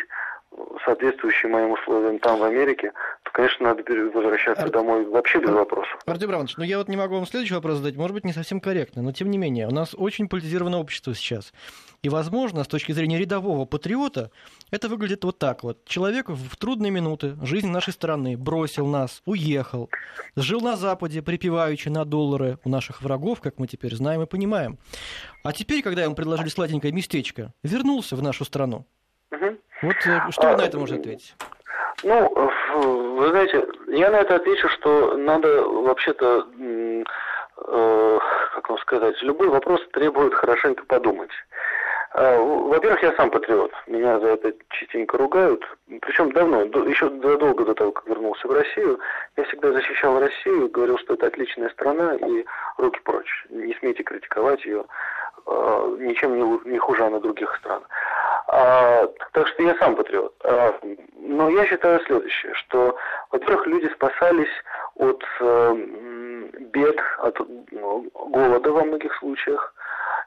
[0.83, 2.91] соответствующие моим условиям там, в Америке,
[3.23, 3.83] то, конечно, надо
[4.13, 4.71] возвращаться Ар...
[4.71, 5.99] домой вообще без вопросов.
[6.05, 8.59] Артем Иванович, ну я вот не могу вам следующий вопрос задать, может быть, не совсем
[8.59, 11.53] корректно, но тем не менее, у нас очень политизированное общество сейчас.
[12.01, 14.31] И, возможно, с точки зрения рядового патриота,
[14.71, 15.85] это выглядит вот так вот.
[15.85, 19.89] Человек в трудные минуты жизни нашей страны бросил нас, уехал,
[20.35, 24.77] жил на Западе, припеваючи на доллары у наших врагов, как мы теперь знаем и понимаем.
[25.43, 28.85] А теперь, когда ему предложили сладенькое местечко, вернулся в нашу страну.
[29.31, 29.57] Угу.
[29.81, 31.35] Вот э, что вы на это можете ответить?
[32.03, 32.29] Ну,
[33.17, 38.19] вы знаете, я на это отвечу, что надо вообще-то, э,
[38.55, 41.31] как вам сказать, любой вопрос требует хорошенько подумать.
[42.11, 43.71] А, во-первых, я сам патриот.
[43.87, 45.63] Меня за это частенько ругают.
[46.01, 48.99] Причем давно, еще задолго до того, как вернулся в Россию,
[49.37, 52.45] я всегда защищал Россию, говорил, что это отличная страна, и
[52.77, 53.45] руки прочь.
[53.49, 54.85] Не смейте критиковать ее а,
[55.99, 57.81] ничем не, не хуже на других стран.
[58.47, 60.33] А, так что я сам патриот.
[60.43, 60.73] А,
[61.15, 62.95] но я считаю следующее, что,
[63.31, 64.49] во-первых, люди спасались
[64.95, 65.75] от э,
[66.59, 67.39] бед, от
[67.71, 69.73] голода во многих случаях,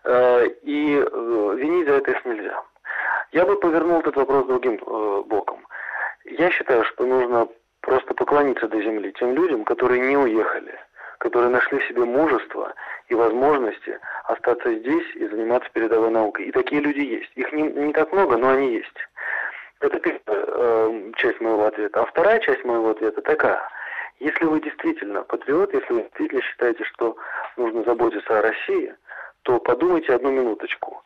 [0.05, 2.63] э, и э, винить за это их нельзя.
[3.33, 5.67] Я бы повернул этот вопрос другим э, боком.
[6.25, 7.49] Я считаю, что нужно
[7.81, 10.79] просто поклониться до земли тем людям, которые не уехали,
[11.23, 12.75] которые нашли в себе мужество
[13.07, 16.47] и возможности остаться здесь и заниматься передовой наукой.
[16.47, 17.31] И такие люди есть.
[17.37, 18.99] Их не, не так много, но они есть.
[19.79, 22.03] Это первая э, часть моего ответа.
[22.03, 23.63] А вторая часть моего ответа такая.
[24.19, 27.17] Если вы действительно патриот, если вы действительно считаете, что
[27.57, 28.93] нужно заботиться о России,
[29.43, 31.05] то подумайте одну минуточку.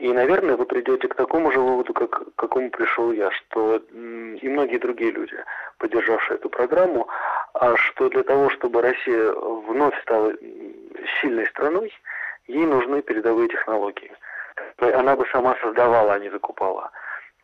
[0.00, 4.48] И, наверное, вы придете к такому же выводу, как, к какому пришел я, что и
[4.48, 5.36] многие другие люди,
[5.76, 7.06] поддержавшие эту программу,
[7.52, 10.32] а что для того, чтобы Россия вновь стала
[11.20, 11.92] сильной страной,
[12.46, 14.10] ей нужны передовые технологии.
[14.78, 16.90] Она бы сама создавала, а не закупала.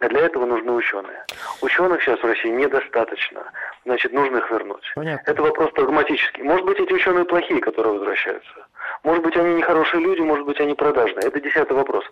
[0.00, 1.24] А для этого нужны ученые.
[1.60, 3.44] Ученых сейчас в России недостаточно.
[3.84, 4.92] Значит, нужно их вернуть.
[4.94, 5.30] Понятно.
[5.30, 6.42] Это вопрос прагматический.
[6.42, 8.66] Может быть, эти ученые плохие, которые возвращаются.
[9.02, 11.26] Может быть, они нехорошие люди, может быть, они продажные.
[11.26, 12.04] Это десятый вопрос.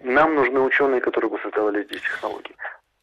[0.00, 2.54] Нам нужны ученые, которые бы создавали здесь технологии.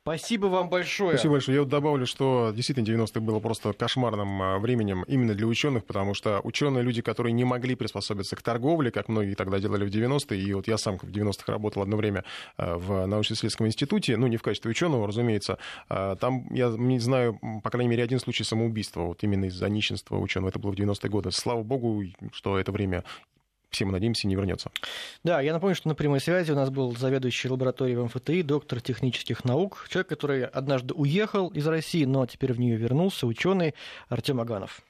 [0.06, 1.12] Спасибо вам большое.
[1.12, 1.56] Спасибо большое.
[1.56, 6.14] Я вот добавлю, что действительно 90-е было просто кошмарным а, временем именно для ученых, потому
[6.14, 10.42] что ученые люди, которые не могли приспособиться к торговле, как многие тогда делали в 90-е,
[10.42, 12.26] и вот я сам в 90-х работал одно время
[12.58, 17.40] а, в научно-исследовательском институте, ну, не в качестве ученого, разумеется, а, там я не знаю,
[17.64, 21.10] по крайней мере, один случай самоубийства, вот именно из-за нищенства ученого, это было в 90-е
[21.10, 21.32] годы.
[21.32, 23.06] Слава богу, что это время
[23.74, 24.72] все мы надеемся, не вернется.
[25.24, 28.80] Да, я напомню, что на прямой связи у нас был заведующий лабораторией в МФТИ, доктор
[28.80, 33.74] технических наук, человек, который однажды уехал из России, но теперь в нее вернулся, ученый
[34.10, 34.82] Артем Аганов.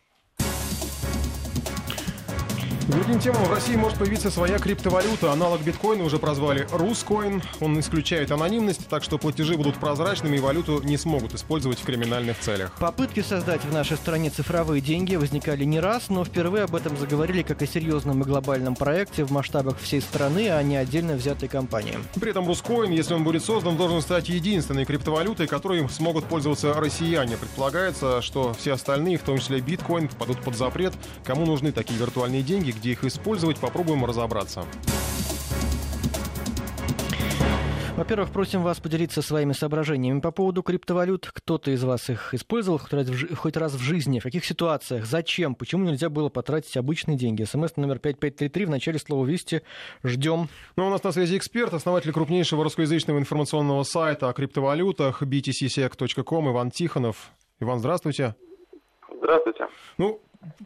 [2.90, 5.32] Другим темам в России может появиться своя криптовалюта.
[5.32, 7.42] Аналог биткоина уже прозвали Рускоин.
[7.62, 12.38] Он исключает анонимность, так что платежи будут прозрачными и валюту не смогут использовать в криминальных
[12.40, 12.74] целях.
[12.80, 17.42] Попытки создать в нашей стране цифровые деньги возникали не раз, но впервые об этом заговорили
[17.42, 21.98] как о серьезном и глобальном проекте в масштабах всей страны, а не отдельно взятой компании.
[22.16, 27.38] При этом Рускоин, если он будет создан, должен стать единственной криптовалютой, которой смогут пользоваться россияне.
[27.38, 30.94] Предполагается, что все остальные, в том числе биткоин, попадут под запрет.
[31.24, 34.66] Кому нужны такие виртуальные деньги, где их использовать, попробуем разобраться.
[37.96, 41.30] Во-первых, просим вас поделиться своими соображениями по поводу криптовалют.
[41.32, 44.20] Кто-то из вас их использовал хоть раз, в, хоть раз в жизни?
[44.20, 45.06] В каких ситуациях?
[45.06, 45.54] Зачем?
[45.54, 47.44] Почему нельзя было потратить обычные деньги?
[47.44, 49.62] СМС номер 5533 в начале слова «Вести».
[50.04, 50.50] Ждем.
[50.76, 56.72] Ну, у нас на связи эксперт, основатель крупнейшего русскоязычного информационного сайта о криптовалютах btcsec.com Иван
[56.72, 57.32] Тихонов.
[57.60, 58.36] Иван, здравствуйте.
[59.22, 59.68] Здравствуйте.
[60.00, 60.20] Ну,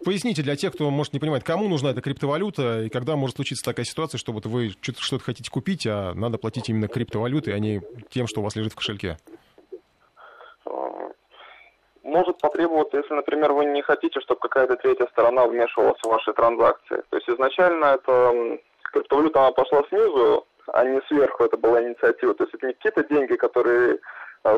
[0.04, 3.64] Поясните для тех, кто, может, не понимает, кому нужна эта криптовалюта и когда может случиться
[3.64, 7.82] такая ситуация, что вот вы что-то хотите купить, а надо платить именно криптовалютой, а не
[8.10, 9.18] тем, что у вас лежит в кошельке?
[12.04, 17.04] Может потребоваться, если, например, вы не хотите, чтобы какая-то третья сторона вмешивалась в ваши транзакции.
[17.10, 18.60] То есть изначально эта
[18.94, 22.34] криптовалюта, она пошла снизу, а не сверху, это была инициатива.
[22.34, 24.00] То есть это не какие-то деньги, которые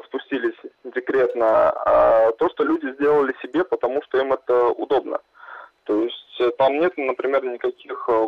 [0.06, 5.20] спустились декретно, а то, что люди сделали себе, потому что им это удобно.
[5.84, 8.28] То есть э, там нет, например, никаких э,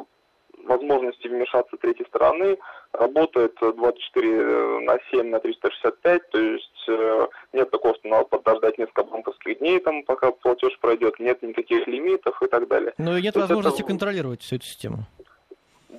[0.66, 2.58] возможностей вмешаться третьей стороны,
[2.94, 6.90] работает 24 на 7 на 365, то есть
[7.54, 12.42] нет такого, что надо подождать несколько банковских дней, там, пока платеж пройдет, нет никаких лимитов
[12.42, 12.94] и так далее.
[12.98, 13.88] Но нет то возможности это...
[13.88, 15.06] контролировать всю эту систему.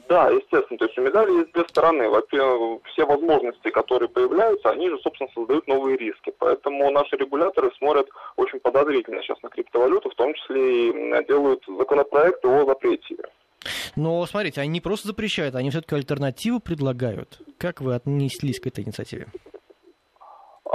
[0.09, 0.79] Да, естественно.
[0.79, 2.09] То есть у медали есть две стороны.
[2.09, 6.33] Во-первых, все возможности, которые появляются, они же, собственно, создают новые риски.
[6.39, 12.49] Поэтому наши регуляторы смотрят очень подозрительно сейчас на криптовалюту, в том числе и делают законопроекты
[12.49, 13.17] о запрете.
[13.95, 17.39] Но смотрите, они не просто запрещают, они все-таки альтернативу предлагают.
[17.59, 19.29] Как вы отнеслись к этой инициативе?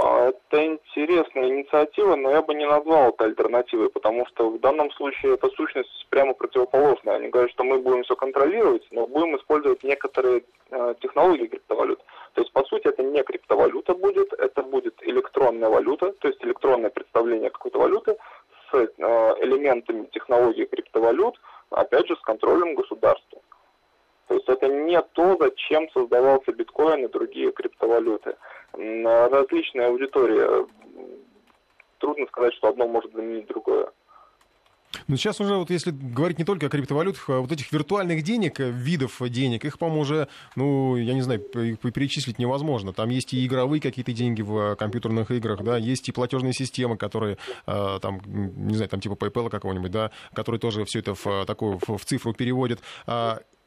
[0.00, 4.92] А, это интересная инициатива, но я бы не назвал это альтернативой, потому что в данном
[4.92, 7.16] случае эта сущность прямо противоположная.
[7.16, 12.00] Они говорят, что мы будем все контролировать, но будем использовать некоторые э, технологии криптовалют.
[12.34, 16.90] То есть, по сути, это не криптовалюта будет, это будет электронная валюта, то есть электронное
[16.90, 18.16] представление какой-то валюты
[18.70, 18.86] с э,
[19.40, 21.40] элементами технологии криптовалют,
[21.70, 23.40] опять же, с контролем государства.
[24.28, 28.36] То есть это не то, зачем создавался биткоин и другие криптовалюты.
[28.72, 30.66] Различная аудитория.
[31.98, 33.90] Трудно сказать, что одно может заменить другое.
[35.06, 38.60] Но сейчас уже, вот если говорить не только о криптовалютах, а вот этих виртуальных денег,
[38.60, 42.92] э, видов денег, их, по-моему, уже, ну, я не знаю, перечислить невозможно.
[42.92, 47.38] Там есть и игровые какие-то деньги в компьютерных играх, да, есть и платежные системы, которые,
[47.66, 51.78] э, там, не знаю, там типа PayPal какого-нибудь, да, которые тоже все это в такую
[51.86, 52.80] в цифру переводят.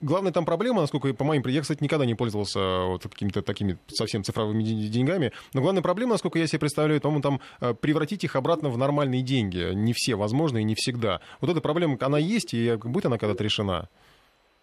[0.02, 4.24] Главная там проблема, насколько по моим я, кстати, никогда не пользовался вот какими-то такими совсем
[4.24, 8.70] цифровыми деньгами, но главная проблема, насколько я себе представляю, по-моему, там э, превратить их обратно
[8.70, 9.74] в нормальные деньги.
[9.74, 11.22] Не все возможно и не всегда.
[11.40, 13.90] Вот эта проблема, она есть, и будет она когда-то решена,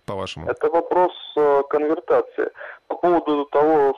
[0.07, 0.49] по-вашему?
[0.49, 2.51] Это вопрос э, конвертации.
[2.89, 3.95] По поводу того,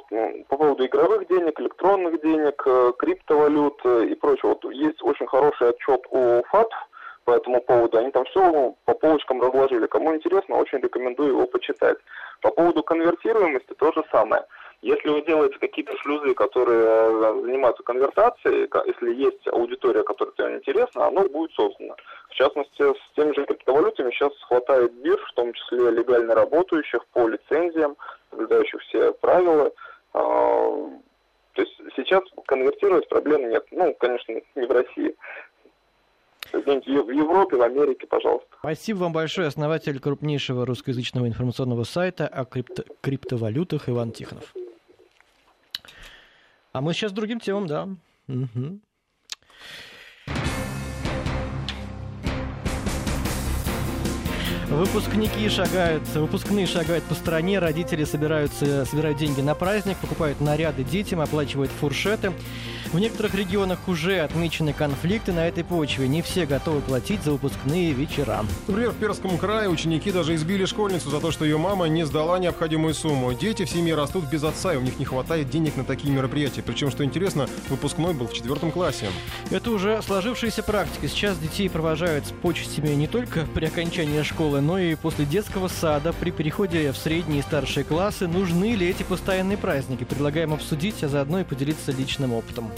[0.48, 4.48] по поводу игровых денег, электронных денег, э, криптовалют и прочего.
[4.48, 6.68] Вот есть очень хороший отчет у ФАТ,
[7.24, 7.98] по этому поводу.
[7.98, 9.86] Они там все по полочкам разложили.
[9.86, 11.98] Кому интересно, очень рекомендую его почитать.
[12.40, 14.44] По поводу конвертируемости то же самое.
[14.82, 21.06] Если вы делаете какие-то шлюзы, которые э, занимаются конвертацией, если есть аудитория, которая тебе интересна,
[21.06, 21.94] оно будет создано.
[22.30, 27.28] В частности, с теми же криптовалютами сейчас хватает бирж, в том числе легально работающих по
[27.28, 27.94] лицензиям,
[28.30, 29.70] соблюдающих все правила.
[30.14, 30.20] А,
[31.52, 33.66] то есть сейчас конвертировать проблем нет.
[33.72, 35.14] Ну, конечно, не в России
[36.52, 38.46] в Европе, в Америке, пожалуйста.
[38.58, 39.48] Спасибо вам большое.
[39.48, 44.54] Основатель крупнейшего русскоязычного информационного сайта о крипто криптовалютах Иван Тихонов.
[46.72, 47.88] А мы сейчас другим темам, да.
[48.28, 48.80] Угу.
[54.70, 61.20] Выпускники шагают, выпускные шагают по стране, родители собираются, собирают деньги на праздник, покупают наряды детям,
[61.20, 62.32] оплачивают фуршеты.
[62.92, 66.08] В некоторых регионах уже отмечены конфликты на этой почве.
[66.08, 68.44] Не все готовы платить за выпускные вечера.
[68.66, 72.40] Например, в Перском крае ученики даже избили школьницу за то, что ее мама не сдала
[72.40, 73.32] необходимую сумму.
[73.32, 76.62] Дети в семье растут без отца, и у них не хватает денег на такие мероприятия.
[76.62, 79.06] Причем, что интересно, выпускной был в четвертом классе.
[79.52, 81.06] Это уже сложившаяся практика.
[81.06, 86.12] Сейчас детей провожают с почестями не только при окончании школы, но и после детского сада.
[86.12, 90.02] При переходе в средние и старшие классы нужны ли эти постоянные праздники?
[90.02, 92.68] Предлагаем обсудить, а заодно и поделиться личным опытом.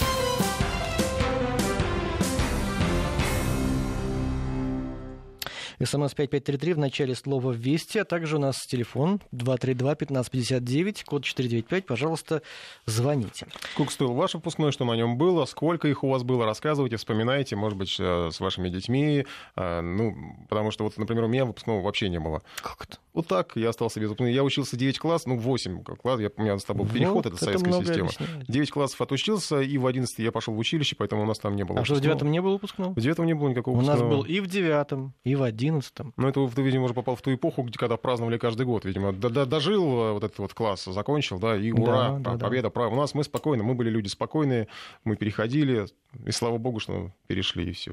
[5.84, 11.86] СМС 5533 в начале слова «Вести», а также у нас телефон 232-1559, код 495.
[11.86, 12.42] Пожалуйста,
[12.86, 13.46] звоните.
[13.72, 17.56] Сколько стоил ваш выпускной, что на нем было, сколько их у вас было, рассказывайте, вспоминайте,
[17.56, 19.26] может быть, э, с вашими детьми.
[19.56, 22.42] Э, ну, потому что, вот, например, у меня выпускного вообще не было.
[22.60, 22.98] Как это?
[23.12, 24.32] Вот так, я остался без выпускного.
[24.32, 27.36] Я учился 9 класс, ну, 8 класс, я, у меня с тобой переход, вот, это
[27.36, 28.08] советская система.
[28.08, 28.46] Объясняет.
[28.46, 31.64] 9 классов отучился, и в 11 я пошел в училище, поэтому у нас там не
[31.64, 32.92] было А что, в 9 не было выпускного?
[32.92, 34.08] В 9 не было никакого У выпускного.
[34.08, 36.12] нас был и в 9 и в 11 одиннадцатом.
[36.16, 39.12] Ну, это ты, видимо, уже попал в ту эпоху, где когда праздновали каждый год, видимо.
[39.12, 42.88] Дожил э, вот этот вот класс, закончил, да, и ура, да, да, победа, да.
[42.88, 44.68] У нас мы спокойно, мы были люди спокойные,
[45.04, 45.86] мы переходили,
[46.24, 47.92] и слава богу, что перешли, и все.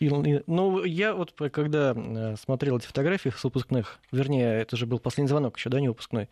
[0.00, 5.28] Ну, я вот когда э, смотрел эти фотографии с выпускных, вернее, это же был последний
[5.28, 6.28] звонок еще, да, не выпускной,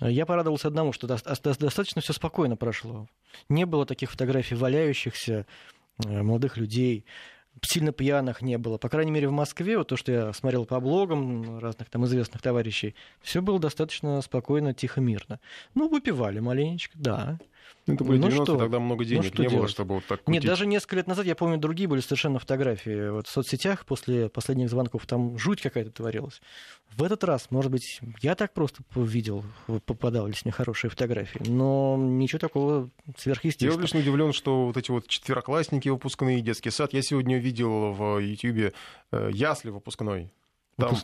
[0.00, 3.06] я порадовался одному, что достаточно все спокойно прошло.
[3.48, 5.46] Не было таких фотографий валяющихся
[6.04, 7.04] э, молодых людей,
[7.62, 8.78] сильно пьяных не было.
[8.78, 12.42] По крайней мере, в Москве, вот то, что я смотрел по блогам разных там известных
[12.42, 15.40] товарищей, все было достаточно спокойно, тихо, мирно.
[15.74, 17.38] Ну, выпивали маленечко, да.
[17.86, 18.58] Это были ну 90 что?
[18.58, 19.54] тогда много ну денег ну, не делать?
[19.54, 20.42] было, чтобы вот так кутить.
[20.42, 23.10] Нет, даже несколько лет назад, я помню, другие были совершенно фотографии.
[23.10, 26.40] Вот в соцсетях после последних звонков там жуть какая-то творилась.
[26.96, 29.44] В этот раз, может быть, я так просто видел,
[29.84, 33.76] попадались мне хорошие фотографии, но ничего такого сверхъестественного.
[33.76, 38.18] Я лично удивлен, что вот эти вот четвероклассники выпускные, детский сад, я сегодня видел в
[38.18, 38.72] Ютьюбе
[39.12, 40.32] э, ясли выпускной.
[40.76, 40.96] Там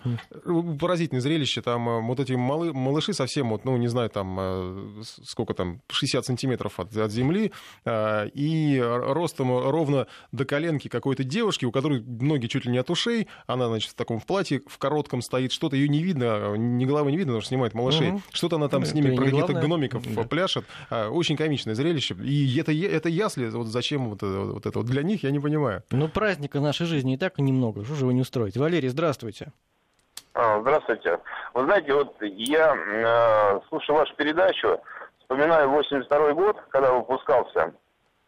[0.78, 5.02] поразительное зрелище, там э, вот эти малы, малыши совсем, вот, ну, не знаю, там, э,
[5.24, 7.52] сколько там, 60 сантиметров от, от земли,
[7.84, 12.90] э, и ростом ровно до коленки какой-то девушки, у которой ноги чуть ли не от
[12.90, 16.84] ушей, она, значит, в таком в платье, в коротком стоит, что-то ее не видно, ни
[16.84, 18.22] головы не видно, потому что снимает малышей, угу.
[18.32, 20.24] что-то она там ну, с ними про каких-то гномиков да.
[20.24, 25.02] пляшет, очень комичное зрелище, и это, это ясли, вот зачем вот, вот это вот для
[25.02, 25.84] них, я не понимаю.
[25.90, 28.58] Ну, праздника нашей жизни и так немного, что же вы не устроите?
[28.58, 29.52] Валерий, здравствуйте.
[30.34, 31.18] А, здравствуйте.
[31.54, 34.80] Вы знаете, вот я, э, слушаю вашу передачу,
[35.18, 37.74] вспоминаю 82 год, когда выпускался.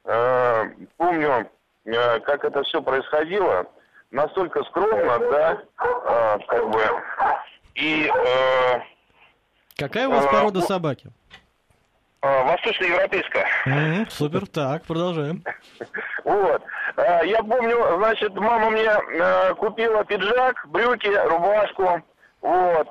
[0.05, 0.65] Э,
[0.97, 1.49] помню,
[1.85, 3.67] э, как это все происходило.
[4.11, 6.83] Настолько скромно, да, э, как бы.
[7.75, 8.09] И...
[8.09, 8.81] Э,
[9.77, 11.11] Какая у вас порода э, собаки?
[12.25, 13.47] Э, восточноевропейская.
[13.66, 15.43] Mm, супер, так, продолжаем.
[16.25, 16.62] Вот.
[16.97, 22.01] Э, я помню, значит, мама мне э, купила пиджак, брюки, рубашку.
[22.41, 22.89] Вот.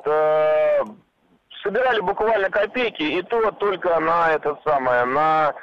[1.63, 5.53] Собирали буквально копейки, и то только на это самое, на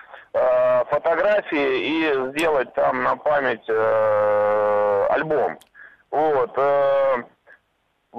[0.90, 3.66] фотографии и сделать там на память
[5.10, 5.58] альбом.
[6.10, 6.54] Вот.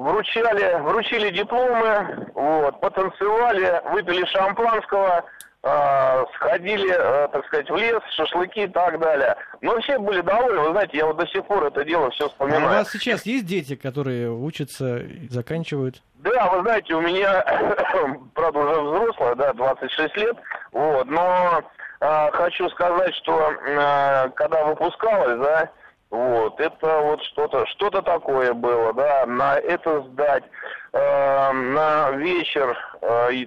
[0.04, 5.26] Вручали, вручили дипломы, вот, потанцевали, выпили шампанского,
[5.62, 9.36] э, сходили, э, так сказать, в лес, шашлыки и так далее.
[9.60, 12.28] Но все были довольны, вы знаете, я вот до сих пор это дело все А
[12.28, 12.70] у вспоминаю.
[12.70, 16.02] вас сейчас есть дети, которые учатся и заканчивают?
[16.16, 17.44] Да, вы знаете, у меня,
[18.36, 20.38] правда, уже взрослая, да, 26 лет,
[20.72, 21.62] вот, но
[22.00, 25.70] э, хочу сказать, что э, когда выпускалась, да,
[26.12, 30.44] вот, это вот что-то, что-то такое было, да, на это сдать,
[30.92, 33.46] э, на вечер, э,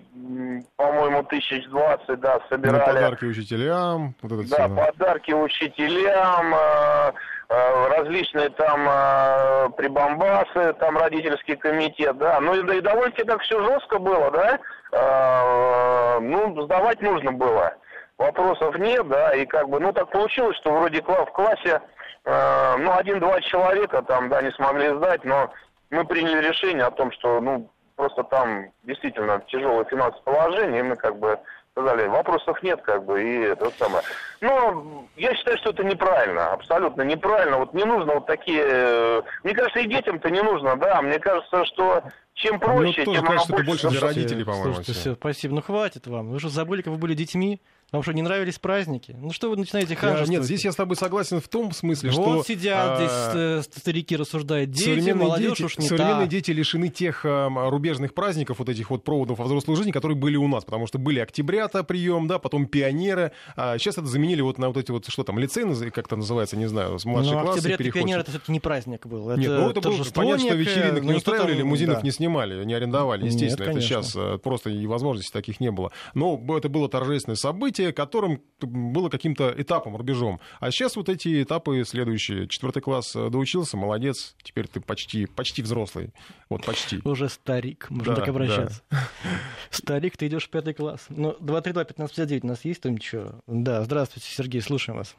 [0.76, 2.84] по-моему, тысяч двадцать, да, На собирали.
[2.84, 4.14] подарки учителям.
[4.22, 4.76] Вот это Да, всё.
[4.76, 7.12] подарки учителям, э,
[7.48, 12.38] э, различные там э, прибамбасы, там родительский комитет, да.
[12.40, 14.58] Ну и, да, и довольно-таки так все жестко было, да.
[14.92, 17.74] Э, ну, сдавать нужно было.
[18.18, 21.80] Вопросов нет, да, и как бы, ну так получилось, что вроде в классе,
[22.24, 25.52] э, ну, один-два человека там, да, не смогли сдать, но
[25.90, 30.96] мы приняли решение о том, что, ну, просто там действительно тяжелое финансовое положение, и мы
[30.96, 31.38] как бы
[31.72, 34.02] сказали, вопросов нет, как бы, и это вот самое.
[34.42, 37.58] Но я считаю, что это неправильно, абсолютно неправильно.
[37.58, 38.62] Вот не нужно вот такие...
[38.62, 41.00] э, Мне кажется, и детям-то не нужно, да.
[41.00, 42.02] Мне кажется, что
[42.34, 44.64] чем проще, Ну, тоже тем кажется, оно это больше для родителей, по-моему.
[44.74, 45.54] Слушайте, все, спасибо.
[45.54, 46.30] Ну хватит вам.
[46.30, 47.60] Вы же забыли, как вы были детьми.
[47.92, 49.14] Вам что, не нравились праздники?
[49.20, 50.30] Ну что вы начинаете Я- ханжествовать?
[50.30, 52.22] Нет, здесь я с тобой согласен в том смысле, что...
[52.22, 54.70] Вот сидят а, здесь э, старики рассуждают.
[54.70, 56.30] Дети, современные молодежь дети, уж не современные та.
[56.30, 60.48] дети лишены тех рубежных праздников, вот этих вот проводов во взрослую жизнь, которые были у
[60.48, 64.68] нас, потому что были октября-то прием, да, потом пионеры, а сейчас это заменили вот на
[64.68, 67.40] вот эти вот, что там, лицей, наз- как это называется, не знаю, с младшей Ну,
[67.42, 68.06] классы октября переходят.
[68.06, 69.36] пионер это все-таки не праздник был.
[69.36, 72.02] Нет, ну это было понятно, что вечеринок но не никто устраивали, там- лимузинов да.
[72.02, 73.64] не снимали, не арендовали, Нет, естественно.
[73.64, 74.02] это конечно.
[74.02, 75.92] сейчас э, просто и возможностей таких не было.
[76.14, 80.38] Но это было торжественное событие, которым было каким-то этапом, рубежом.
[80.60, 82.46] А сейчас вот эти этапы следующие.
[82.46, 86.12] Четвертый класс э, доучился, молодец, теперь ты почти, почти взрослый.
[86.48, 87.00] Вот почти.
[87.04, 88.30] Уже старик, можно Да, так да.
[88.30, 88.82] обращаться.
[89.70, 91.06] Старик, ты идешь в пятый класс.
[91.08, 93.32] Ну, 232-1559 у нас есть кто-нибудь еще?
[93.46, 95.16] Да, здравствуйте, Сергей, слушаем вас.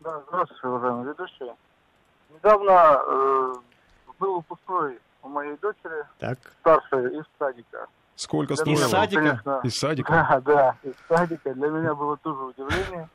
[0.00, 1.54] Да, здравствуйте, уважаемые ведущие.
[2.34, 3.54] Недавно э,
[4.20, 6.38] был выпускной у моей дочери, Так.
[6.60, 7.86] старшей, из садика.
[8.18, 8.76] Сколько стоило?
[8.76, 10.12] меня было, конечно, Из садика?
[10.12, 11.54] Да, да, из садика.
[11.54, 13.08] Для меня было тоже удивление.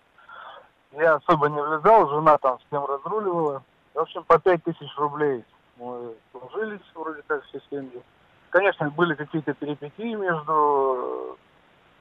[0.94, 3.64] Я особо не влезал, жена там всем разруливала.
[3.94, 5.44] В общем, по пять тысяч рублей
[5.78, 8.02] мы сложились, вроде как все семьи.
[8.50, 11.38] Конечно, были какие-то перипетии между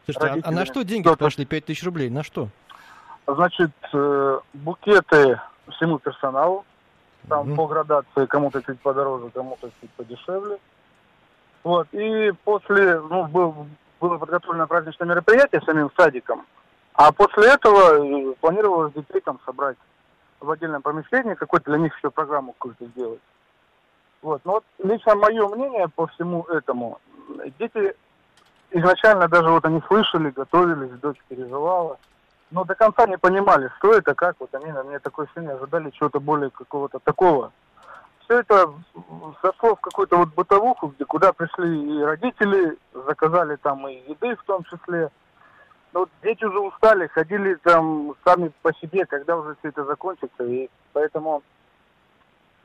[0.05, 1.44] Слушайте, а- а, на что деньги пошли?
[1.44, 2.50] 5 тысяч рублей, на что?
[3.26, 5.40] Значит, э, букеты
[5.72, 6.64] всему персоналу.
[7.28, 10.59] Там по градации, кому-то чуть подороже, кому-то чуть подешевле.
[11.64, 13.66] Вот, и после, ну, был,
[14.00, 16.44] было подготовлено праздничное мероприятие самим садиком,
[16.94, 19.76] а после этого э, планировалось детей там собрать
[20.40, 23.20] в отдельном помещении, какой-то для них еще программу какую-то сделать.
[24.22, 27.00] Вот, но вот лично мое мнение по всему этому,
[27.58, 27.94] дети
[28.72, 31.98] изначально даже вот они слышали, готовились, дочь переживала,
[32.50, 34.36] но до конца не понимали, что это, как.
[34.38, 37.52] Вот они на мне такой ощущение ожидали чего-то более какого-то такого.
[38.33, 38.72] Все это
[39.43, 44.43] сошло в какую-то вот бытовуху, где куда пришли и родители, заказали там и еды в
[44.45, 45.11] том числе.
[45.93, 50.45] Но вот дети уже устали, ходили там сами по себе, когда уже все это закончится.
[50.45, 51.43] И поэтому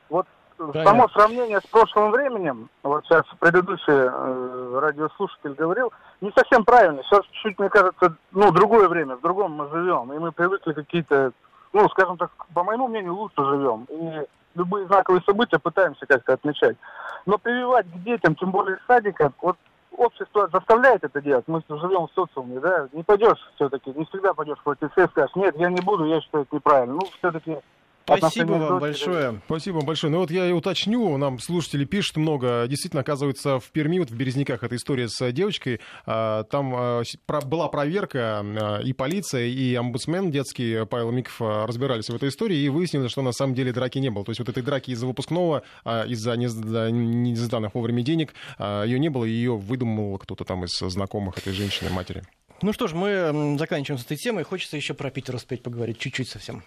[0.07, 0.25] вот
[0.57, 5.91] само сравнение с прошлым временем, вот сейчас предыдущий э, радиослушатель говорил,
[6.21, 7.03] не совсем правильно.
[7.03, 10.13] Сейчас чуть, мне кажется, ну, другое время, в другом мы живем.
[10.13, 11.33] И мы привыкли какие-то,
[11.73, 13.85] ну, скажем так, по моему мнению, лучше живем.
[13.89, 14.25] И
[14.57, 16.75] любые знаковые события пытаемся как-то отмечать.
[17.25, 19.57] Но прививать к детям, тем более садика, вот
[19.95, 21.45] общество заставляет это делать.
[21.47, 25.35] Мы живем в социуме, да, не пойдешь все-таки, не всегда пойдешь в ОТС и скажешь,
[25.35, 26.95] нет, я не буду, я считаю это неправильно.
[26.95, 27.57] Ну, все-таки
[28.07, 29.41] Спасибо вам большое.
[29.45, 30.11] Спасибо вам большое.
[30.11, 32.65] Ну вот я и уточню, нам слушатели пишут много.
[32.67, 37.03] Действительно, оказывается, в Перми, вот в Березняках, эта история с девочкой, а, там а,
[37.45, 42.69] была проверка, а, и полиция, и омбудсмен детский Павел Миков разбирались в этой истории, и
[42.69, 44.23] выяснилось, что на самом деле драки не было.
[44.23, 49.25] То есть вот этой драки из-за выпускного, а, из-за незданных вовремя денег, ее не было,
[49.25, 52.23] ее выдумал кто-то там из знакомых этой женщины, матери.
[52.61, 54.43] Ну что ж, мы заканчиваем с этой темой.
[54.43, 56.63] Хочется еще про Питер успеть поговорить чуть-чуть совсем.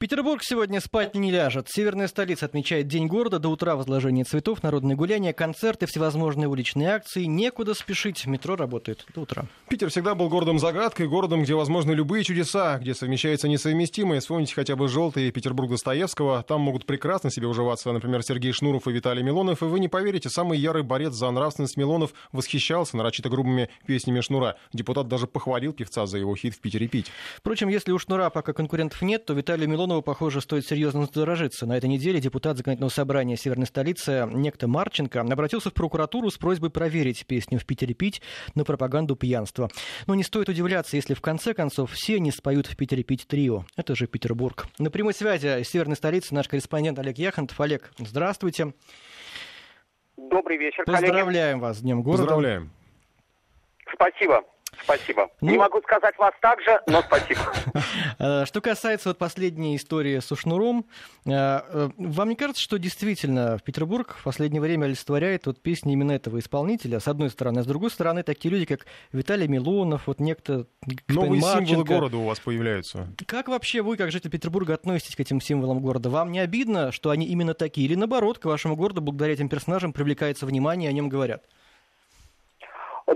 [0.00, 1.68] Петербург сегодня спать не ляжет.
[1.68, 3.38] Северная столица отмечает День города.
[3.38, 7.24] До утра возложение цветов, народные гуляния, концерты, всевозможные уличные акции.
[7.24, 8.24] Некуда спешить.
[8.24, 9.44] Метро работает до утра.
[9.68, 14.22] Питер всегда был городом загадкой, городом, где возможны любые чудеса, где совмещаются несовместимые.
[14.22, 16.42] Вспомните хотя бы желтый Петербург Достоевского.
[16.44, 19.62] Там могут прекрасно себе уживаться, например, Сергей Шнуров и Виталий Милонов.
[19.62, 24.56] И вы не поверите, самый ярый борец за нравственность Милонов восхищался нарочито грубыми песнями Шнура.
[24.72, 27.08] Депутат даже похвалил певца за его хит «В Питере пить».
[27.36, 31.66] Впрочем, если у Шнура пока конкурентов нет, то Виталию Милонову Миронову, похоже, стоит серьезно насторожиться.
[31.66, 36.70] На этой неделе депутат законодательного собрания Северной столицы некто Марченко обратился в прокуратуру с просьбой
[36.70, 38.22] проверить песню «В Питере пить»
[38.54, 39.68] на пропаганду пьянства.
[40.06, 43.64] Но не стоит удивляться, если в конце концов все не споют «В Питере пить» трио.
[43.76, 44.68] Это же Петербург.
[44.78, 47.60] На прямой связи из Северной столицы наш корреспондент Олег Яхонтов.
[47.60, 48.72] Олег, здравствуйте.
[50.16, 51.06] Добрый вечер, коллеги.
[51.06, 52.22] Поздравляем вас с Днем города.
[52.22, 52.70] Поздравляем.
[53.92, 54.44] Спасибо.
[54.84, 55.28] Спасибо.
[55.40, 55.52] Ну...
[55.52, 57.40] Не могу сказать вас так же, но спасибо.
[58.18, 60.84] Э, что касается вот последней истории с Ушнуром,
[61.24, 65.94] э, э, вам не кажется, что действительно в Петербург в последнее время олицетворяет вот песни
[65.94, 70.06] именно этого исполнителя, с одной стороны, а с другой стороны, такие люди, как Виталий Милонов,
[70.06, 70.66] вот некто
[71.08, 71.66] Новые Марченко.
[71.66, 73.08] символы города у вас появляются.
[73.26, 76.10] Как вообще вы, как житель Петербурга, относитесь к этим символам города?
[76.10, 77.86] Вам не обидно, что они именно такие?
[77.86, 81.44] Или наоборот, к вашему городу благодаря этим персонажам привлекается внимание, о нем говорят?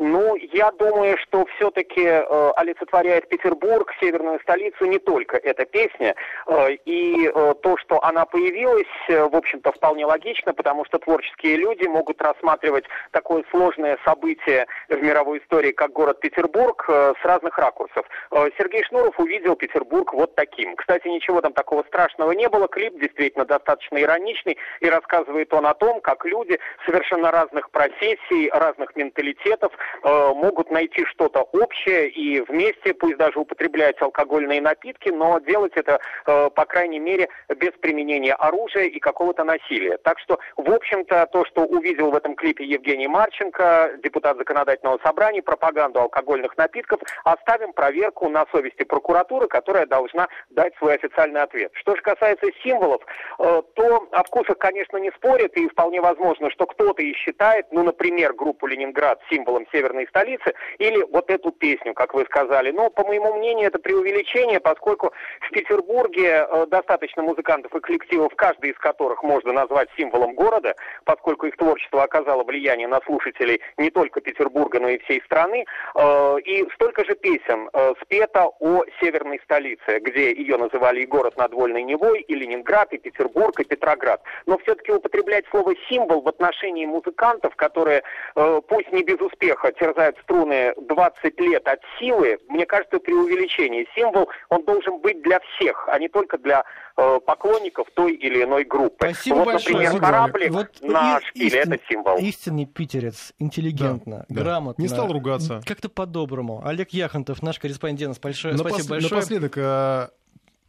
[0.01, 6.17] Ну, я думаю, что все-таки э, олицетворяет Петербург, северную столицу, не только эта песня.
[6.49, 11.57] Э, и э, то, что она появилась, э, в общем-то, вполне логично, потому что творческие
[11.57, 17.57] люди могут рассматривать такое сложное событие в мировой истории, как город Петербург, э, с разных
[17.57, 18.05] ракурсов.
[18.33, 20.75] Э, Сергей Шнуров увидел Петербург вот таким.
[20.75, 22.67] Кстати, ничего там такого страшного не было.
[22.67, 28.97] Клип действительно достаточно ироничный, и рассказывает он о том, как люди совершенно разных профессий, разных
[28.97, 29.73] менталитетов
[30.03, 36.01] Э, могут найти что-то общее и вместе, пусть даже употреблять алкогольные напитки, но делать это,
[36.27, 39.97] э, по крайней мере, без применения оружия и какого-то насилия.
[39.99, 45.43] Так что, в общем-то, то, что увидел в этом клипе Евгений Марченко, депутат законодательного собрания,
[45.43, 51.73] пропаганду алкогольных напитков, оставим проверку на совести прокуратуры, которая должна дать свой официальный ответ.
[51.75, 53.03] Что же касается символов,
[53.39, 57.83] э, то о вкусах, конечно, не спорят, и вполне возможно, что кто-то и считает, ну,
[57.83, 62.71] например, группу «Ленинград» символом северной столицы, или вот эту песню, как вы сказали.
[62.71, 68.71] Но, по моему мнению, это преувеличение, поскольку в Петербурге э, достаточно музыкантов и коллективов, каждый
[68.71, 74.21] из которых можно назвать символом города, поскольку их творчество оказало влияние на слушателей не только
[74.21, 75.65] Петербурга, но и всей страны.
[75.97, 81.37] Э, и столько же песен э, спето о северной столице, где ее называли и город
[81.37, 84.23] над Вольной Невой, и Ленинград, и Петербург, и Петроград.
[84.47, 88.03] Но все-таки употреблять слово «символ» в отношении музыкантов, которые,
[88.37, 89.21] э, пусть не без
[89.55, 93.87] успеха, терзают струны 20 лет от силы, мне кажется, преувеличение.
[93.95, 96.65] Символ, он должен быть для всех, а не только для
[96.97, 99.07] э, поклонников той или иной группы.
[99.13, 99.77] Спасибо вот, большое.
[99.77, 102.19] например, кораблик вот на и, шпиле истин, это символ.
[102.19, 104.83] Истинный питерец, интеллигентно, да, грамотно.
[104.83, 105.61] Не стал ругаться.
[105.65, 106.63] Как-то по-доброму.
[106.65, 108.73] Олег Яхонтов, наш корреспондент, большое, Напос...
[108.73, 109.15] спасибо большое.
[109.15, 110.09] Напоследок, э,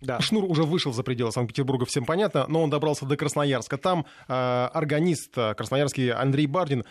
[0.02, 0.20] да.
[0.20, 3.78] Шнур уже вышел за пределы Санкт-Петербурга, всем понятно, но он добрался до Красноярска.
[3.78, 6.86] Там э, органист э, красноярский Андрей Бардин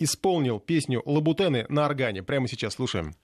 [0.00, 2.22] исполнил песню «Лабутены» на органе.
[2.22, 3.14] Прямо сейчас слушаем.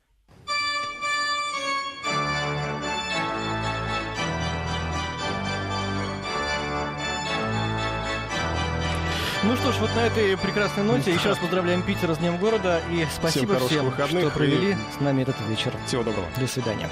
[9.47, 12.81] Ну что ж, вот на этой прекрасной ноте еще раз поздравляем Питер с Днем города
[12.91, 14.77] и спасибо всем, всем что провели и...
[14.97, 15.73] с нами этот вечер.
[15.87, 16.27] Всего доброго.
[16.37, 16.89] До свидания.